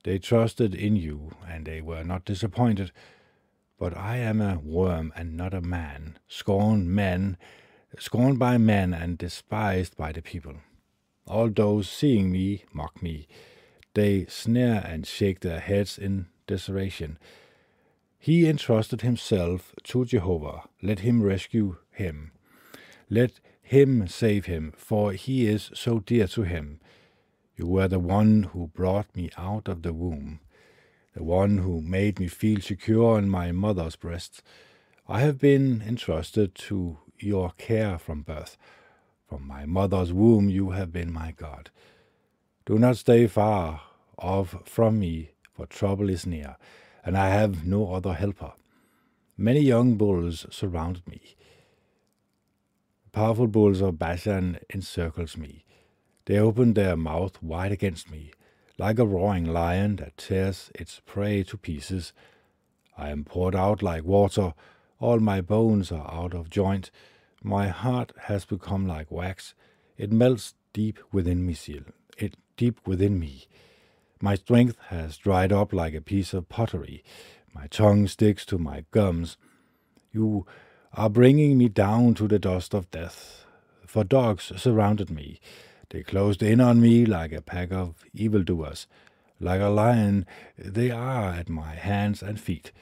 [0.04, 2.92] They trusted in you, and they were not disappointed.
[3.78, 7.36] But I am a worm and not a man, scorned men,
[7.98, 10.54] scorned by men and despised by the people.
[11.26, 13.26] All those seeing me mock me.
[13.94, 17.18] They sneer and shake their heads in desolation.
[18.18, 20.62] He entrusted himself to Jehovah.
[20.82, 22.32] Let him rescue him.
[23.10, 26.80] Let him save him, for he is so dear to him.
[27.56, 30.40] You were the one who brought me out of the womb,
[31.14, 34.42] the one who made me feel secure in my mother's breast.
[35.06, 38.56] I have been entrusted to your care from birth.
[39.28, 41.70] From my mother's womb you have been my God.
[42.66, 43.82] Do not stay far
[44.18, 46.56] off from me, for trouble is near,
[47.04, 48.52] and I have no other helper.
[49.36, 51.36] Many young bulls surround me.
[53.12, 55.63] Powerful bulls of Bashan encircles me.
[56.26, 58.32] They open their mouth wide against me,
[58.78, 62.12] like a roaring lion that tears its prey to pieces.
[62.96, 64.54] I am poured out like water,
[64.98, 66.90] all my bones are out of joint.
[67.42, 69.54] My heart has become like wax.
[69.98, 71.82] It melts deep within me, Seal,
[72.16, 73.46] it deep within me.
[74.20, 77.04] My strength has dried up like a piece of pottery.
[77.52, 79.36] My tongue sticks to my gums.
[80.12, 80.46] You
[80.94, 83.44] are bringing me down to the dust of death.
[83.86, 85.40] For dogs surrounded me.
[85.90, 88.86] They closed in on me like a pack of evildoers.
[89.40, 90.26] Like a lion,
[90.58, 92.72] they are at my hands and feet.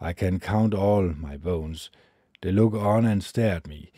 [0.00, 1.90] I can count all my bones.
[2.42, 3.92] They look on and stare at me.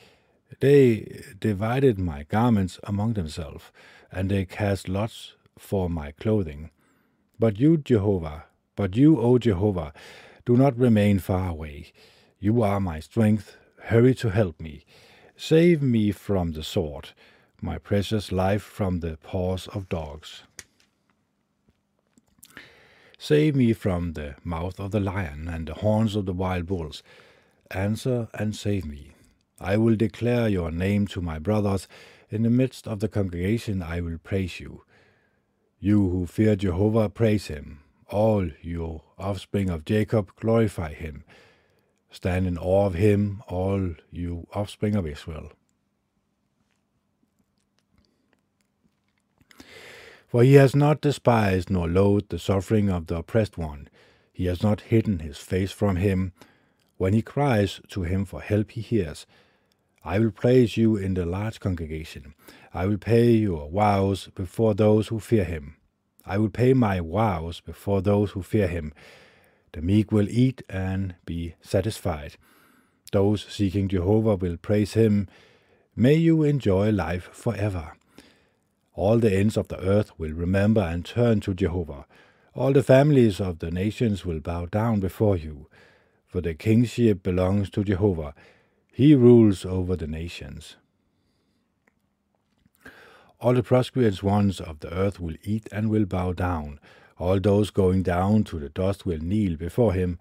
[0.61, 3.65] They divided my garments among themselves,
[4.11, 6.71] and they cast lots for my clothing.
[7.39, 8.45] But you, Jehovah,
[8.75, 9.93] but you, O Jehovah,
[10.47, 11.93] do not remain far away.
[12.39, 13.57] You are my strength.
[13.85, 14.85] Hurry to help me.
[15.37, 17.11] Save me from the sword,
[17.61, 20.43] my precious life from the paws of dogs.
[23.19, 27.03] Save me from the mouth of the lion and the horns of the wild bulls.
[27.71, 29.13] Answer and save me.
[29.61, 31.89] I will declare your name to my brothers.
[32.31, 34.85] In the midst of the congregation I will praise you.
[35.81, 37.81] You who fear Jehovah, praise him.
[38.09, 41.25] All you offspring of Jacob, glorify him.
[42.11, 45.53] Stand in awe of him, all you offspring of Israel.
[50.29, 53.89] For he has not despised nor loathed the suffering of the oppressed one.
[54.33, 56.33] He has not hidden his face from him.
[56.99, 59.27] When he cries to him for help, he hears.
[60.05, 62.35] I will praise you in the large congregation.
[62.73, 65.77] I will pay your vows before those who fear him.
[66.25, 68.93] I will pay my vows before those who fear him.
[69.73, 72.37] The meek will eat and be satisfied.
[73.13, 75.29] Those seeking Jehovah will praise him.
[75.97, 77.98] May you enjoy life forever.
[78.99, 82.05] All the ends of the earth will remember and turn to Jehovah.
[82.53, 85.69] All the families of the nations will bow down before you.
[86.27, 88.35] For the kingship belongs to Jehovah.
[88.91, 90.75] He rules over the nations.
[93.41, 96.81] All the prosperous ones of the earth will eat and will bow down.
[97.19, 100.19] All those going down to the dust will kneel before him.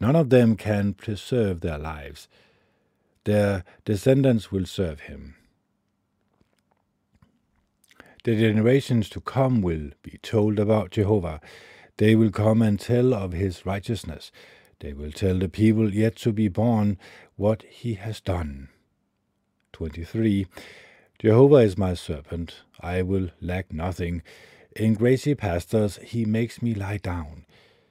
[0.00, 2.28] None of them can preserve their lives.
[3.24, 5.37] Their descendants will serve him.
[8.28, 11.40] The generations to come will be told about Jehovah.
[11.96, 14.30] They will come and tell of his righteousness.
[14.80, 16.98] They will tell the people yet to be born
[17.36, 18.68] what he has done.
[19.72, 20.46] 23.
[21.18, 24.22] Jehovah is my serpent, I will lack nothing.
[24.76, 27.46] In grassy pastures he makes me lie down.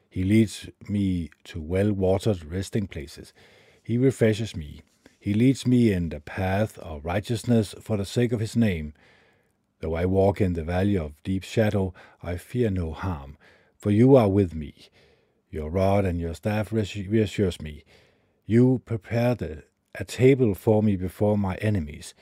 [0.08, 3.34] He leads me to well watered resting places.
[3.82, 4.82] He refreshes me.
[5.20, 8.94] He leads me in the path of righteousness for the sake of his name.
[9.80, 13.38] Though I walk in the valley of deep shadow, I fear no harm,
[13.76, 14.90] for you are with me.
[15.52, 17.84] Your rod and your staff reassures me.
[18.46, 19.64] You prepare the,
[19.96, 22.16] a table for me before my enemies.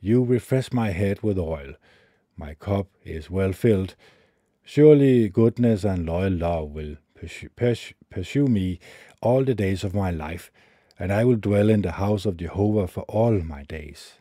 [0.00, 1.74] You refresh my head with oil.
[2.36, 3.94] My cup is well filled.
[4.64, 7.48] Surely goodness and loyal love will pursue,
[8.10, 8.78] pursue me
[9.20, 10.50] all the days of my life,
[10.98, 14.14] and I will dwell in the house of Jehovah for all my days.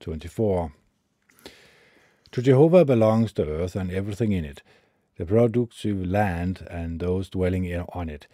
[0.00, 0.72] 24.
[2.32, 4.62] To Jehovah belongs the earth and everything in it,
[5.16, 8.26] the productive land and those dwelling on it,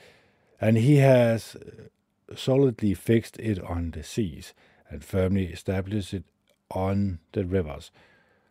[0.61, 4.55] and he has uh, solidly fixed it on the seas
[4.89, 6.25] and firmly established it
[6.71, 7.91] on the rivers.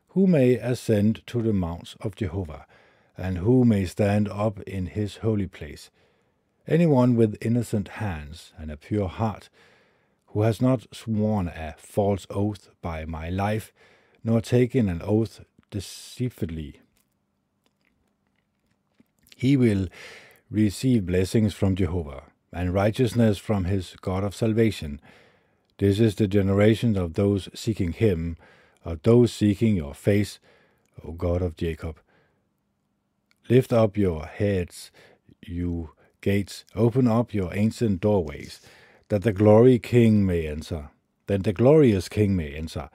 [0.09, 2.65] Who may ascend to the mounts of Jehovah,
[3.17, 5.89] and who may stand up in his holy place?
[6.67, 9.49] Anyone with innocent hands and a pure heart,
[10.27, 13.73] who has not sworn a false oath by my life,
[14.23, 16.79] nor taken an oath deceitfully.
[19.35, 19.87] He will
[20.49, 24.99] receive blessings from Jehovah, and righteousness from his God of salvation.
[25.77, 28.37] This is the generation of those seeking him,
[28.83, 30.39] of those seeking your face,
[31.03, 31.99] O God of Jacob.
[33.49, 34.91] Lift up your heads,
[35.41, 35.91] you
[36.21, 38.61] gates, open up your ancient doorways,
[39.09, 40.91] that the glory king may enter,
[41.27, 42.89] that the glorious king may enter.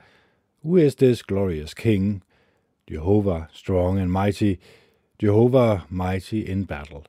[0.63, 2.23] Who is this glorious king?
[2.89, 4.59] Jehovah, strong and mighty,
[5.19, 7.05] Jehovah, mighty in battle.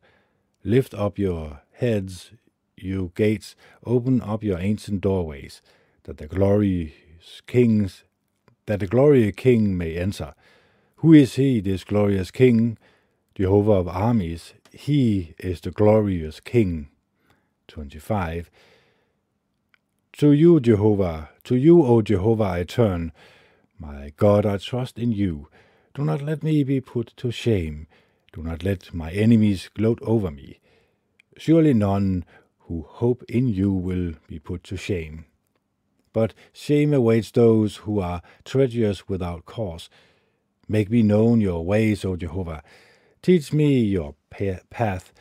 [0.63, 2.31] Lift up your heads,
[2.75, 5.61] you gates, open up your ancient doorways,
[6.03, 6.91] that the glorious
[7.45, 8.03] kings
[8.67, 10.35] that the glorious king may enter.
[10.97, 12.77] Who is he, this glorious king?
[13.33, 16.89] Jehovah of armies, he is the glorious king.
[17.67, 18.51] 25.
[20.13, 23.11] To you, Jehovah, to you, O Jehovah, I turn.
[23.79, 25.49] My God, I trust in you.
[25.93, 27.87] Do not let me be put to shame.
[28.33, 30.59] Do not let my enemies gloat over me.
[31.37, 32.25] Surely none
[32.61, 35.25] who hope in you will be put to shame.
[36.13, 39.89] But shame awaits those who are treacherous without cause.
[40.67, 42.63] Make me known your ways, O Jehovah.
[43.21, 45.13] Teach me your path.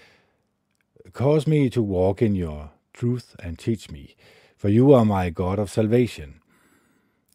[1.12, 4.16] Cause me to walk in your truth and teach me,
[4.56, 6.40] for you are my God of salvation.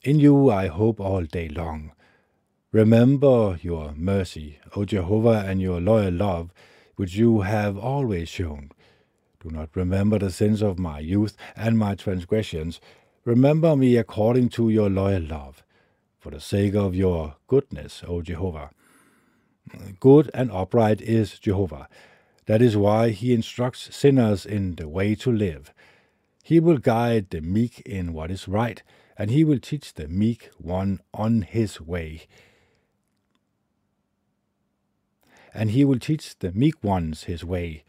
[0.04, 1.92] In you I hope all day long.
[2.72, 6.52] Remember your mercy, O Jehovah, and your loyal love,
[6.96, 8.72] which you have always shown.
[9.44, 12.82] Do not remember the sins of my youth and my transgressions.
[13.26, 15.62] Remember me according to your loyal love,
[16.18, 18.72] for the sake of your goodness, O Jehovah.
[20.00, 21.88] Good and upright is Jehovah.
[22.48, 25.72] That is why he instructs sinners in the way to live.
[26.44, 28.82] He will guide the meek in what is right,
[29.18, 32.24] and he will teach the meek one on his way.
[35.54, 37.84] And he will teach the meek ones his way.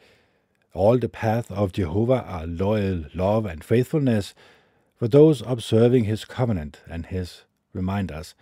[0.74, 4.34] All the paths of Jehovah are loyal love and faithfulness
[4.96, 7.42] for those observing his covenant and his
[7.72, 8.34] reminders.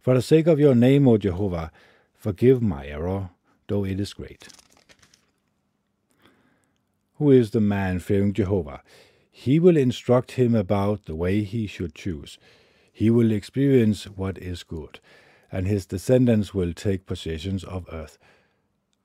[0.00, 1.72] For the sake of your name, O Jehovah,
[2.14, 3.30] forgive my error,
[3.68, 4.48] though it is great.
[7.16, 8.82] Who is the man fearing Jehovah?
[9.36, 12.38] He will instruct him about the way he should choose.
[12.92, 15.00] He will experience what is good,
[15.50, 18.16] and his descendants will take possessions of earth.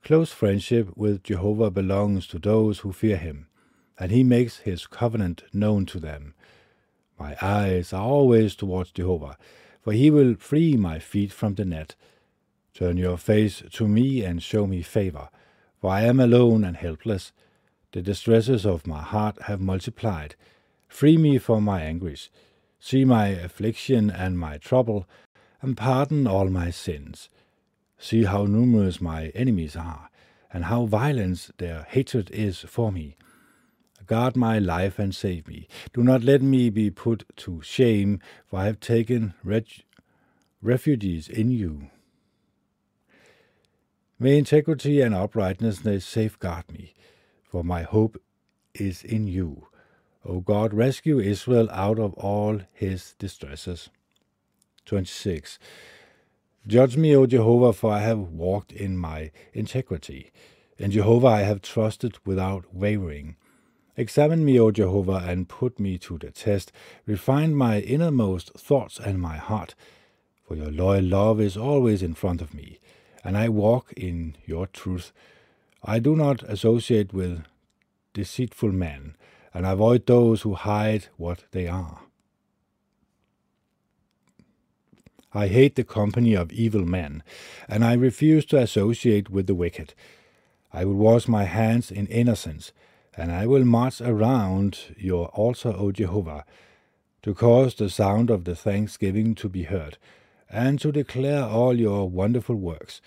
[0.03, 3.47] Close friendship with Jehovah belongs to those who fear him,
[3.97, 6.35] and he makes his covenant known to them.
[7.19, 9.35] My eyes are always towards Jehovah,
[9.81, 11.95] for he will free my feet from the net.
[12.75, 15.29] Turn your face to me and show me favor,
[15.81, 17.31] for I am alone and helpless.
[17.91, 20.35] The distresses of my heart have multiplied.
[20.87, 22.29] Free me from my anguish.
[22.79, 25.07] See my affliction and my trouble,
[25.61, 27.29] and pardon all my sins.
[27.97, 30.09] See how numerous my enemies are,
[30.53, 33.17] and how violent their hatred is for me.
[34.05, 35.67] Guard my life and save me.
[35.93, 39.33] Do not let me be put to shame, for I have taken
[40.61, 41.89] refugees in you.
[44.17, 46.93] May integrity and uprightness safeguard me,
[47.49, 48.21] for my hope
[48.73, 49.67] is in you.
[50.23, 53.89] O God, rescue Israel out of all his distresses.
[54.85, 55.59] 26.
[56.67, 60.31] Judge me, O Jehovah, for I have walked in my integrity.
[60.77, 63.35] In Jehovah I have trusted without wavering.
[63.97, 66.71] Examine me, O Jehovah, and put me to the test.
[67.05, 69.75] Refine my innermost thoughts and my heart.
[70.47, 72.79] For your loyal love is always in front of me,
[73.23, 75.11] and I walk in your truth.
[75.83, 77.43] I do not associate with
[78.13, 79.15] deceitful men,
[79.53, 82.01] and avoid those who hide what they are.
[85.33, 87.23] I hate the company of evil men,
[87.67, 89.93] and I refuse to associate with the wicked.
[90.73, 92.71] I will wash my hands in innocence,
[93.15, 96.45] and I will march around your altar, O Jehovah,
[97.21, 99.97] to cause the sound of the thanksgiving to be heard,
[100.49, 103.01] and to declare all your wonderful works.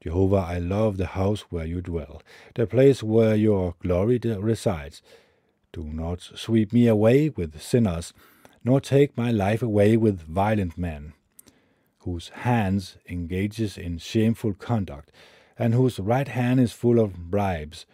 [0.00, 2.22] Jehovah, I love the house where you dwell,
[2.54, 5.02] the place where your glory resides.
[5.72, 8.12] Do not sweep me away with sinners,
[8.64, 11.14] nor take my life away with violent men
[12.08, 15.12] whose hands engages in shameful conduct,
[15.58, 17.84] and whose right hand is full of bribes.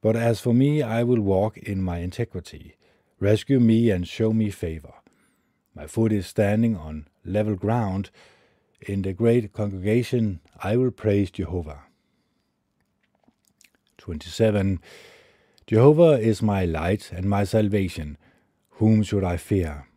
[0.00, 2.76] But as for me, I will walk in my integrity.
[3.18, 4.94] Rescue me and show me favor.
[5.74, 8.10] My foot is standing on level ground.
[8.80, 11.84] In the great congregation, I will praise Jehovah.
[13.98, 14.80] 27.
[15.66, 18.18] Jehovah is my light and my salvation.
[18.72, 19.88] Whom should I fear?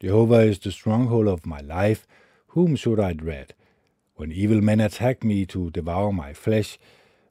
[0.00, 2.06] Jehovah is the stronghold of my life.
[2.48, 3.54] Whom should I dread?
[4.16, 6.78] When evil men attack me to devour my flesh,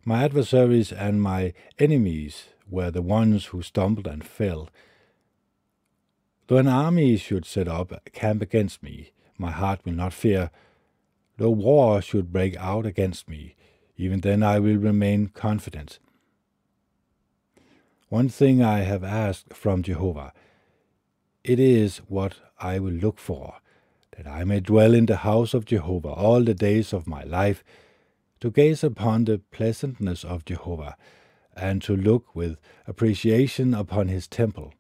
[0.06, 4.70] my adversaries and my enemies were the ones who stumbled and fell.
[6.48, 10.52] Though an army should set up camp against me, my heart will not fear.
[11.38, 13.56] Though war should break out against me,
[13.98, 16.00] even then I will remain confident.
[18.10, 20.32] One thing I have asked from Jehovah.
[21.44, 23.56] It is what I will look for,
[24.16, 27.64] that I may dwell in the house of Jehovah all the days of my life,
[28.40, 30.96] to gaze upon the pleasantness of Jehovah,
[31.56, 32.58] and to look with
[32.88, 34.74] appreciation upon his temple.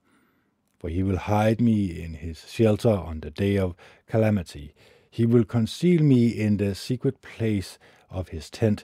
[0.86, 3.76] for he will hide me in his shelter on the day of
[4.08, 4.76] calamity.
[5.16, 8.84] He will conceal me in the secret place of his tent.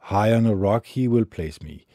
[0.00, 1.86] High on a rock he will place me.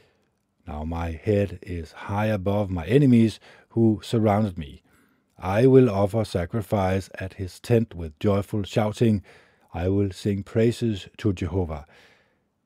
[0.66, 4.82] Now my head is high above my enemies who surrounded me.
[5.38, 9.22] I will offer sacrifice at his tent with joyful shouting.
[9.72, 11.86] I will sing praises to Jehovah.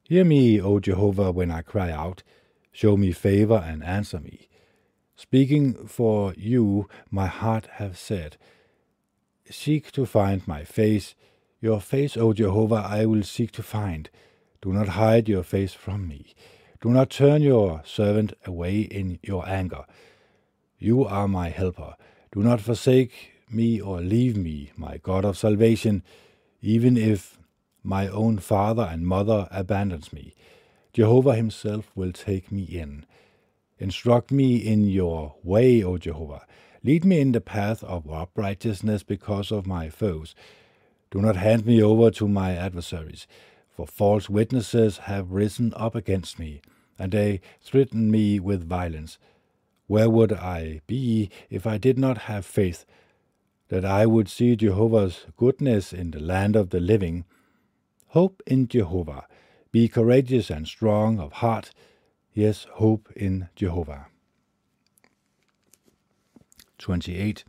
[0.04, 2.24] Hear me, O Jehovah, when I cry out.
[2.72, 4.48] Show me favor and answer me.
[5.18, 8.38] Speaking for you, my heart have said,
[9.52, 11.14] Seek to find my face.
[11.60, 14.10] Your face, O Jehovah, I will seek to find.
[14.62, 16.34] Do not hide your face from me.
[16.82, 19.86] Do not turn your servant away in your anger.
[20.80, 21.96] You are my helper.
[22.32, 26.04] Do not forsake me or leave me, my God of salvation,
[26.62, 27.38] even if
[27.84, 30.34] my own father and mother abandons me.
[30.94, 33.06] Jehovah himself will take me in.
[33.80, 36.46] Instruct me in your way, O Jehovah.
[36.84, 40.34] Lead me in the path of uprightness because of my foes.
[41.12, 43.28] Do not hand me over to my adversaries,
[43.70, 46.62] for false witnesses have risen up against me,
[46.98, 49.18] and they threaten me with violence.
[49.88, 52.86] Where would I be if I did not have faith
[53.70, 57.26] that I would see Jehovah's goodness in the land of the living?
[58.10, 59.28] Hope in Jehovah.
[59.72, 61.72] Be courageous and strong of heart
[62.34, 64.11] Yes, hope in Jehovah.
[66.82, 67.44] 28.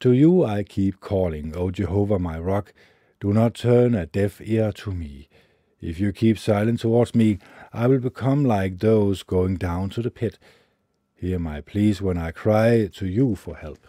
[0.00, 2.72] To you I keep calling, O Jehovah my rock.
[3.20, 5.28] Do not turn a deaf ear to me.
[5.80, 7.38] If you keep silent towards me,
[7.72, 10.38] I will become like those going down to the pit.
[11.14, 13.86] Hear my pleas when I cry to you for help.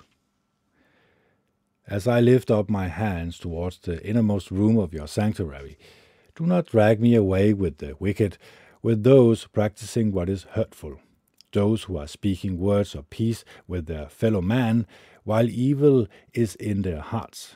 [1.88, 5.78] As I lift up my hands towards the innermost room of your sanctuary,
[6.36, 8.38] do not drag me away with the wicked,
[8.82, 11.00] with those practicing what is hurtful,
[11.56, 14.86] those who are speaking words of peace with their fellow man,
[15.24, 17.56] while evil is in their hearts.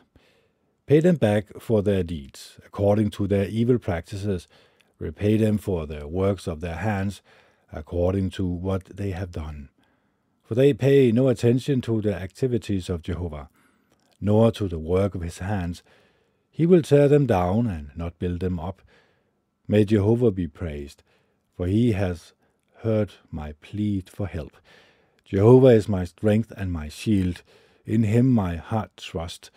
[0.87, 4.47] Pay them back for their deeds, according to their evil practices.
[4.97, 7.21] Repay them for the works of their hands,
[7.71, 9.69] according to what they have done.
[10.43, 13.49] For they pay no attention to the activities of Jehovah,
[14.19, 15.83] nor to the work of his hands,
[16.49, 18.81] he will tear them down and not build them up.
[19.67, 21.03] May Jehovah be praised,
[21.55, 22.33] for he has
[22.81, 24.57] heard my plea for help.
[25.25, 27.43] Jehovah is my strength and my shield.
[27.85, 29.51] In him my heart trusts.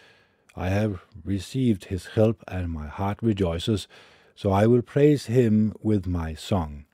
[0.54, 3.88] I have received his help, and my heart rejoices.
[4.34, 6.84] So I will praise him with my song.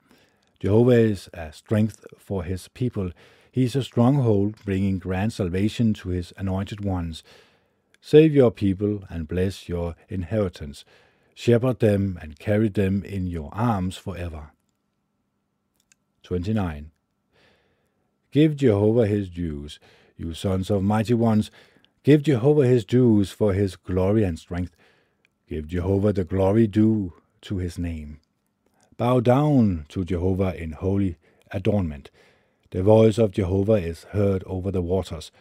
[0.60, 3.10] Jehovah is a strength for his people.
[3.50, 7.22] He is a stronghold, bringing grand salvation to his anointed ones.
[8.00, 10.84] Save your people and bless your inheritance.
[11.34, 14.50] Shepherd them and carry them in your arms forever.
[16.28, 16.90] 29.
[18.32, 19.80] Give Jehovah his dues,
[20.18, 21.50] you sons of mighty ones.
[22.02, 24.76] Give Jehovah his dues for his glory and strength.
[25.48, 28.20] Give Jehovah the glory due to his name.
[28.98, 31.16] Bow down to Jehovah in holy
[31.50, 32.10] adornment.
[32.72, 35.32] The voice of Jehovah is heard over the waters.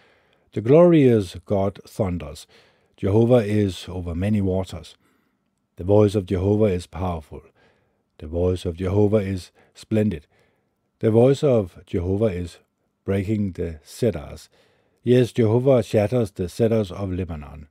[0.53, 2.47] The glorious God thunders.
[2.95, 4.95] Jehovah is over many waters.
[5.75, 7.41] The voice of Jehovah is powerful.
[8.19, 10.27] The voice of Jehovah is splendid.
[10.99, 12.57] The voice of Jehovah is
[13.05, 14.49] breaking the cedars.
[15.03, 17.67] Yes, Jehovah shatters the cedars of Lebanon.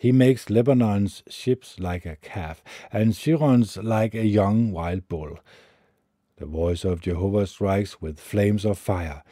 [0.00, 5.38] He makes Lebanon's ships like a calf, and Sharon's like a young wild bull.
[6.38, 9.22] The voice of Jehovah strikes with flames of fire.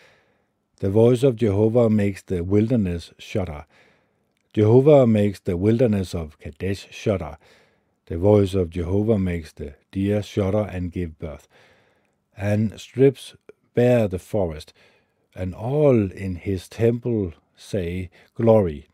[0.79, 3.67] The voice of Jehovah makes the wilderness shudder.
[4.53, 7.37] Jehovah makes the wilderness of Kadesh shudder.
[8.07, 11.49] The voice of Jehovah makes the deer shudder and give birth,
[12.37, 13.35] and strips
[13.75, 14.73] bare the forest,
[15.35, 18.87] and all in his temple say, Glory.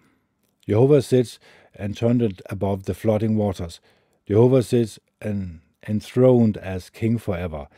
[0.66, 1.38] Jehovah sits
[1.78, 3.80] enthroned above the flooding waters.
[4.26, 7.68] Jehovah sits en- enthroned as king forever.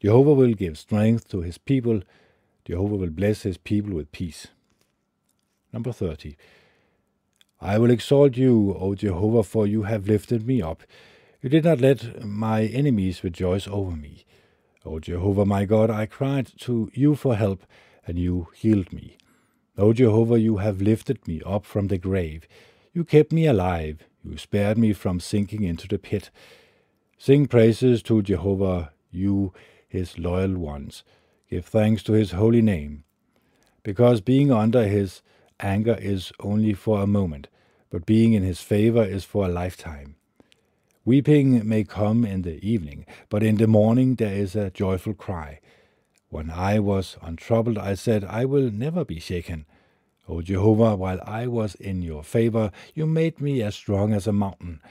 [0.00, 2.02] Jehovah will give strength to his people.
[2.64, 4.48] Jehovah will bless his people with peace.
[5.72, 6.36] Number 30.
[7.60, 10.82] I will exalt you, O Jehovah, for you have lifted me up.
[11.42, 14.24] You did not let my enemies rejoice over me.
[14.84, 17.64] O Jehovah my God, I cried to you for help,
[18.06, 19.18] and you healed me.
[19.76, 22.48] O Jehovah, you have lifted me up from the grave.
[22.92, 24.04] You kept me alive.
[24.24, 26.30] You spared me from sinking into the pit.
[27.18, 29.52] Sing praises to Jehovah, you
[29.88, 31.02] his loyal ones.
[31.50, 33.04] Give thanks to his holy name.
[33.82, 35.22] Because being under his
[35.58, 37.48] anger is only for a moment,
[37.90, 40.16] but being in his favor is for a lifetime.
[41.06, 45.60] Weeping may come in the evening, but in the morning there is a joyful cry.
[46.28, 49.64] When I was untroubled, I said, I will never be shaken.
[50.28, 54.32] O Jehovah, while I was in your favor, you made me as strong as a
[54.32, 54.82] mountain.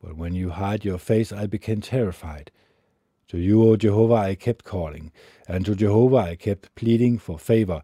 [0.00, 2.52] But when you hid your face, I became terrified.
[3.28, 5.10] To you, O Jehovah, I kept calling,
[5.48, 7.82] and to Jehovah I kept pleading for favor.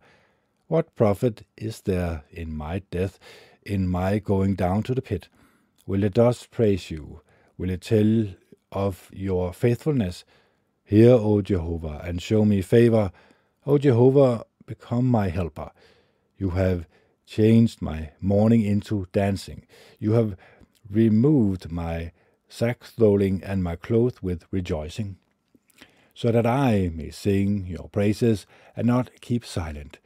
[0.69, 3.19] What profit is there in my death,
[3.65, 5.29] in my going down to the pit?
[5.85, 7.23] Will the dust praise you?
[7.63, 8.27] Will tell
[8.73, 10.25] of your faithfulness?
[10.83, 13.13] Hear, O Jehovah, and show me favor.
[13.65, 15.71] O Jehovah, become my helper.
[16.37, 16.89] You have
[17.25, 19.65] changed my mourning into dancing.
[20.01, 20.37] You have
[20.91, 22.11] removed my
[22.51, 25.19] sackclothing and my clothes with rejoicing,
[26.15, 28.45] so that I may sing your praises
[28.75, 30.01] and not keep silent.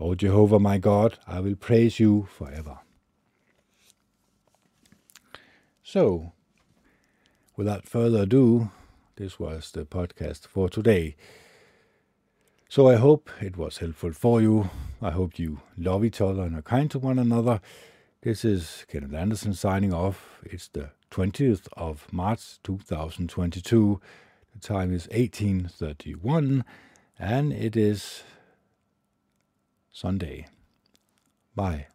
[0.00, 2.78] O Jehovah my God, I will praise you forever.
[5.82, 6.32] So,
[7.56, 8.70] without further ado,
[9.16, 11.16] this was the podcast for today.
[12.68, 14.70] So I hope it was helpful for you.
[15.00, 17.60] I hope you love each other and are kind to one another.
[18.22, 20.40] This is Kenneth Anderson signing off.
[20.42, 24.00] It's the 20th of March 2022.
[24.52, 26.64] The time is 1831
[27.18, 28.24] and it is
[29.92, 30.48] Sunday.
[31.54, 31.86] Bye.